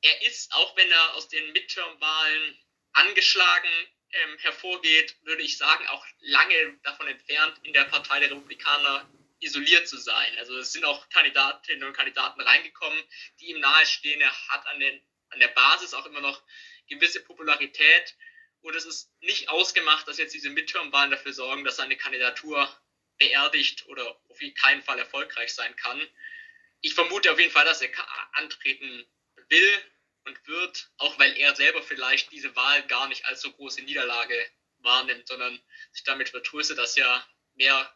er 0.00 0.22
ist, 0.22 0.50
auch 0.54 0.74
wenn 0.78 0.90
er 0.90 1.14
aus 1.14 1.28
den 1.28 1.52
Midterm-Wahlen 1.52 2.58
angeschlagen 2.94 3.68
ähm, 4.12 4.38
hervorgeht, 4.38 5.14
würde 5.24 5.42
ich 5.42 5.58
sagen, 5.58 5.86
auch 5.88 6.06
lange 6.20 6.78
davon 6.84 7.06
entfernt, 7.06 7.60
in 7.64 7.74
der 7.74 7.84
Partei 7.84 8.20
der 8.20 8.30
Republikaner 8.30 9.06
isoliert 9.40 9.86
zu 9.86 9.98
sein. 9.98 10.38
Also 10.38 10.56
es 10.56 10.72
sind 10.72 10.86
auch 10.86 11.06
Kandidatinnen 11.10 11.86
und 11.86 11.92
Kandidaten 11.92 12.40
reingekommen, 12.40 13.02
die 13.40 13.50
ihm 13.50 13.60
nahestehen. 13.60 14.22
Er 14.22 14.48
hat 14.48 14.66
an, 14.68 14.80
den, 14.80 15.06
an 15.28 15.38
der 15.38 15.48
Basis 15.48 15.92
auch 15.92 16.06
immer 16.06 16.22
noch 16.22 16.42
gewisse 16.88 17.22
Popularität. 17.22 18.16
Und 18.64 18.74
es 18.74 18.86
ist 18.86 19.12
nicht 19.20 19.50
ausgemacht, 19.50 20.08
dass 20.08 20.16
jetzt 20.16 20.32
diese 20.32 20.48
Midterm-Wahlen 20.48 21.10
dafür 21.10 21.34
sorgen, 21.34 21.64
dass 21.64 21.76
seine 21.76 21.98
Kandidatur 21.98 22.66
beerdigt 23.18 23.86
oder 23.88 24.18
auf 24.30 24.38
keinen 24.58 24.82
Fall 24.82 24.98
erfolgreich 24.98 25.52
sein 25.54 25.76
kann. 25.76 26.00
Ich 26.80 26.94
vermute 26.94 27.30
auf 27.30 27.38
jeden 27.38 27.52
Fall, 27.52 27.66
dass 27.66 27.82
er 27.82 27.90
antreten 28.32 29.06
will 29.50 29.84
und 30.24 30.46
wird, 30.48 30.90
auch 30.96 31.18
weil 31.18 31.36
er 31.36 31.54
selber 31.54 31.82
vielleicht 31.82 32.32
diese 32.32 32.56
Wahl 32.56 32.86
gar 32.86 33.06
nicht 33.08 33.26
als 33.26 33.42
so 33.42 33.52
große 33.52 33.82
Niederlage 33.82 34.50
wahrnimmt, 34.78 35.28
sondern 35.28 35.60
sich 35.92 36.04
damit 36.04 36.30
vertröstet, 36.30 36.78
dass 36.78 36.96
ja 36.96 37.28
mehr, 37.56 37.94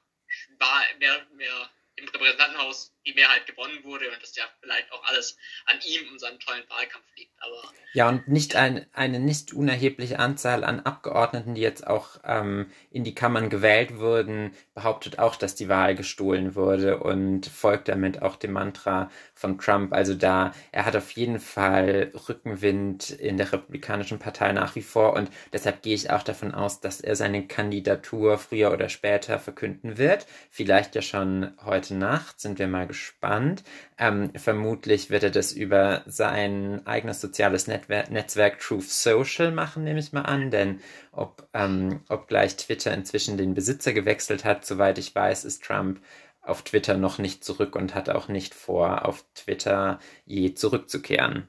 mehr, 0.99 1.27
mehr 1.33 1.73
im 1.97 2.09
Repräsentantenhaus 2.09 2.95
die 3.09 3.15
Mehrheit 3.15 3.47
gewonnen 3.47 3.83
wurde 3.85 4.11
und 4.11 4.23
das 4.23 4.37
ja 4.37 4.45
vielleicht 4.61 4.93
auch 4.93 5.03
alles 5.05 5.39
an 5.65 5.79
ihm 5.87 6.13
und 6.13 6.21
seinem 6.21 6.39
tollen 6.39 6.63
Wahlkampf 6.69 7.05
liegt. 7.17 7.33
Aber 7.39 7.73
ja, 7.95 8.09
und 8.09 8.29
nicht 8.29 8.55
ein, 8.55 8.85
eine 8.93 9.19
nicht 9.19 9.55
unerhebliche 9.55 10.19
Anzahl 10.19 10.63
an 10.63 10.81
Abgeordneten, 10.81 11.55
die 11.55 11.63
jetzt 11.63 11.87
auch 11.87 12.21
ähm, 12.23 12.71
in 12.91 13.03
die 13.03 13.15
Kammern 13.15 13.49
gewählt 13.49 13.99
wurden, 13.99 14.53
behauptet 14.75 15.19
auch, 15.19 15.37
dass 15.37 15.55
die 15.55 15.71
Wahl 15.71 15.95
gestohlen 15.95 16.55
wurde 16.55 16.99
und 16.99 17.47
folgt 17.47 17.89
damit 17.89 18.21
auch 18.21 18.37
dem 18.37 18.53
Mantra 18.53 19.11
von 19.33 19.59
Trump. 19.59 19.95
Also 19.95 20.15
da, 20.15 20.53
er 20.71 20.85
hat 20.85 20.97
auf 20.97 21.11
jeden 21.13 21.41
Fall 21.41 22.13
Rückenwind 22.29 23.11
in 23.11 23.39
der 23.39 23.53
Republikanischen 23.53 24.19
Partei 24.19 24.53
nach 24.53 24.75
wie 24.75 24.83
vor 24.83 25.15
und 25.15 25.31
deshalb 25.55 25.83
gehe 25.83 25.95
ich 25.95 26.11
auch 26.11 26.23
davon 26.23 26.53
aus, 26.53 26.81
dass 26.81 27.01
er 27.01 27.17
seine 27.17 27.47
Kandidatur 27.47 28.37
früher 28.37 28.71
oder 28.71 28.91
später 28.91 29.39
verkünden 29.39 29.97
wird. 29.97 30.27
Vielleicht 30.51 30.95
ja 30.95 31.01
schon 31.01 31.53
heute 31.65 31.95
Nacht, 31.95 32.39
sind 32.39 32.59
wir 32.59 32.69
mal 32.69 32.87
gespannt 32.87 32.98
gespannt. 32.99 33.63
Ähm, 33.97 34.33
vermutlich 34.35 35.11
wird 35.11 35.23
er 35.23 35.31
das 35.31 35.53
über 35.53 36.03
sein 36.07 36.85
eigenes 36.87 37.21
soziales 37.21 37.69
Netwer 37.69 38.09
Netzwerk 38.11 38.59
Truth 38.59 38.91
Social 38.91 39.53
machen, 39.53 39.85
nehme 39.85 40.01
ich 40.01 40.13
mal 40.13 40.23
an, 40.23 40.51
denn 40.51 40.83
ob, 41.13 41.49
ähm, 41.55 42.05
obgleich 42.09 42.57
Twitter 42.57 42.93
inzwischen 42.93 43.39
den 43.39 43.55
Besitzer 43.55 43.93
gewechselt 43.93 44.45
hat, 44.45 44.67
soweit 44.67 44.99
ich 44.99 45.15
weiß, 45.15 45.45
ist 45.45 45.65
Trump 45.65 46.01
auf 46.41 46.63
Twitter 46.65 46.97
noch 46.97 47.19
nicht 47.19 47.45
zurück 47.45 47.77
und 47.77 47.95
hat 47.95 48.09
auch 48.09 48.29
nicht 48.29 48.55
vor, 48.55 49.05
auf 49.07 49.25
Twitter 49.35 50.01
je 50.25 50.55
zurückzukehren. 50.55 51.49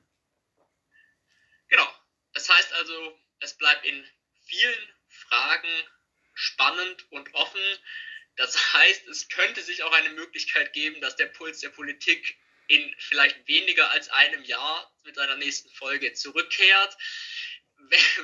Genau. 1.70 1.88
Das 2.34 2.50
heißt 2.50 2.74
also, 2.74 2.93
es 3.39 3.58
bleibt 3.58 3.86
in 3.86 4.04
vielen 4.43 4.89
Fragen 5.08 5.68
spannend 6.34 7.12
und 7.12 7.34
offen. 7.34 7.62
Das 8.40 8.74
heißt, 8.74 9.06
es 9.10 9.28
könnte 9.28 9.62
sich 9.62 9.84
auch 9.84 9.92
eine 9.92 10.12
Möglichkeit 10.12 10.72
geben, 10.72 11.02
dass 11.02 11.18
der 11.18 11.26
Puls 11.26 11.60
der 11.60 11.72
Politik 11.72 12.38
in 12.68 12.96
vielleicht 12.98 13.46
weniger 13.50 13.92
als 13.92 14.08
einem 14.08 14.46
Jahr 14.46 14.96
mit 15.04 15.16
seiner 15.16 15.36
nächsten 15.36 15.70
Folge 15.72 16.14
zurückkehrt. 16.14 16.98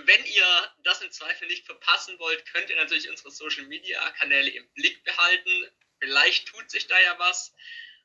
Wenn 0.06 0.26
ihr 0.26 0.74
das 0.84 1.02
im 1.02 1.12
Zweifel 1.12 1.50
nicht 1.50 1.66
verpassen 1.66 2.18
wollt, 2.18 2.46
könnt 2.46 2.70
ihr 2.70 2.78
natürlich 2.78 3.10
unsere 3.10 3.30
Social 3.30 3.66
Media 3.66 4.10
Kanäle 4.12 4.52
im 4.52 4.66
Blick 4.72 5.04
behalten. 5.04 5.70
Vielleicht 6.00 6.48
tut 6.48 6.72
sich 6.72 6.88
da 6.88 6.98
ja 6.98 7.20
was. 7.20 7.54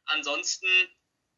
Ansonsten 0.06 0.66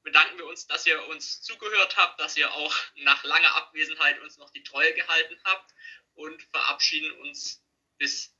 bedanken 0.04 0.38
wir 0.38 0.46
uns, 0.46 0.68
dass 0.68 0.86
ihr 0.86 1.06
uns 1.08 1.42
zugehört 1.42 1.98
habt, 1.98 2.18
dass 2.18 2.38
ihr 2.38 2.50
auch 2.50 2.74
nach 2.94 3.22
langer 3.24 3.56
Abwesenheit 3.56 4.18
uns 4.22 4.38
noch 4.38 4.48
die 4.52 4.62
Treue 4.62 4.94
gehalten 4.94 5.38
habt 5.44 5.70
und 6.14 6.42
verabschieden 6.44 7.12
uns 7.20 7.62
bis 7.98 8.34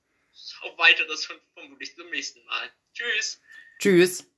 auf 0.62 0.78
weiteres 0.78 1.28
und 1.30 1.40
vermutlich 1.54 1.94
zum 1.94 2.10
nächsten 2.10 2.44
Mal. 2.46 2.72
Tschüss. 2.94 3.40
Tschüss. 3.78 4.31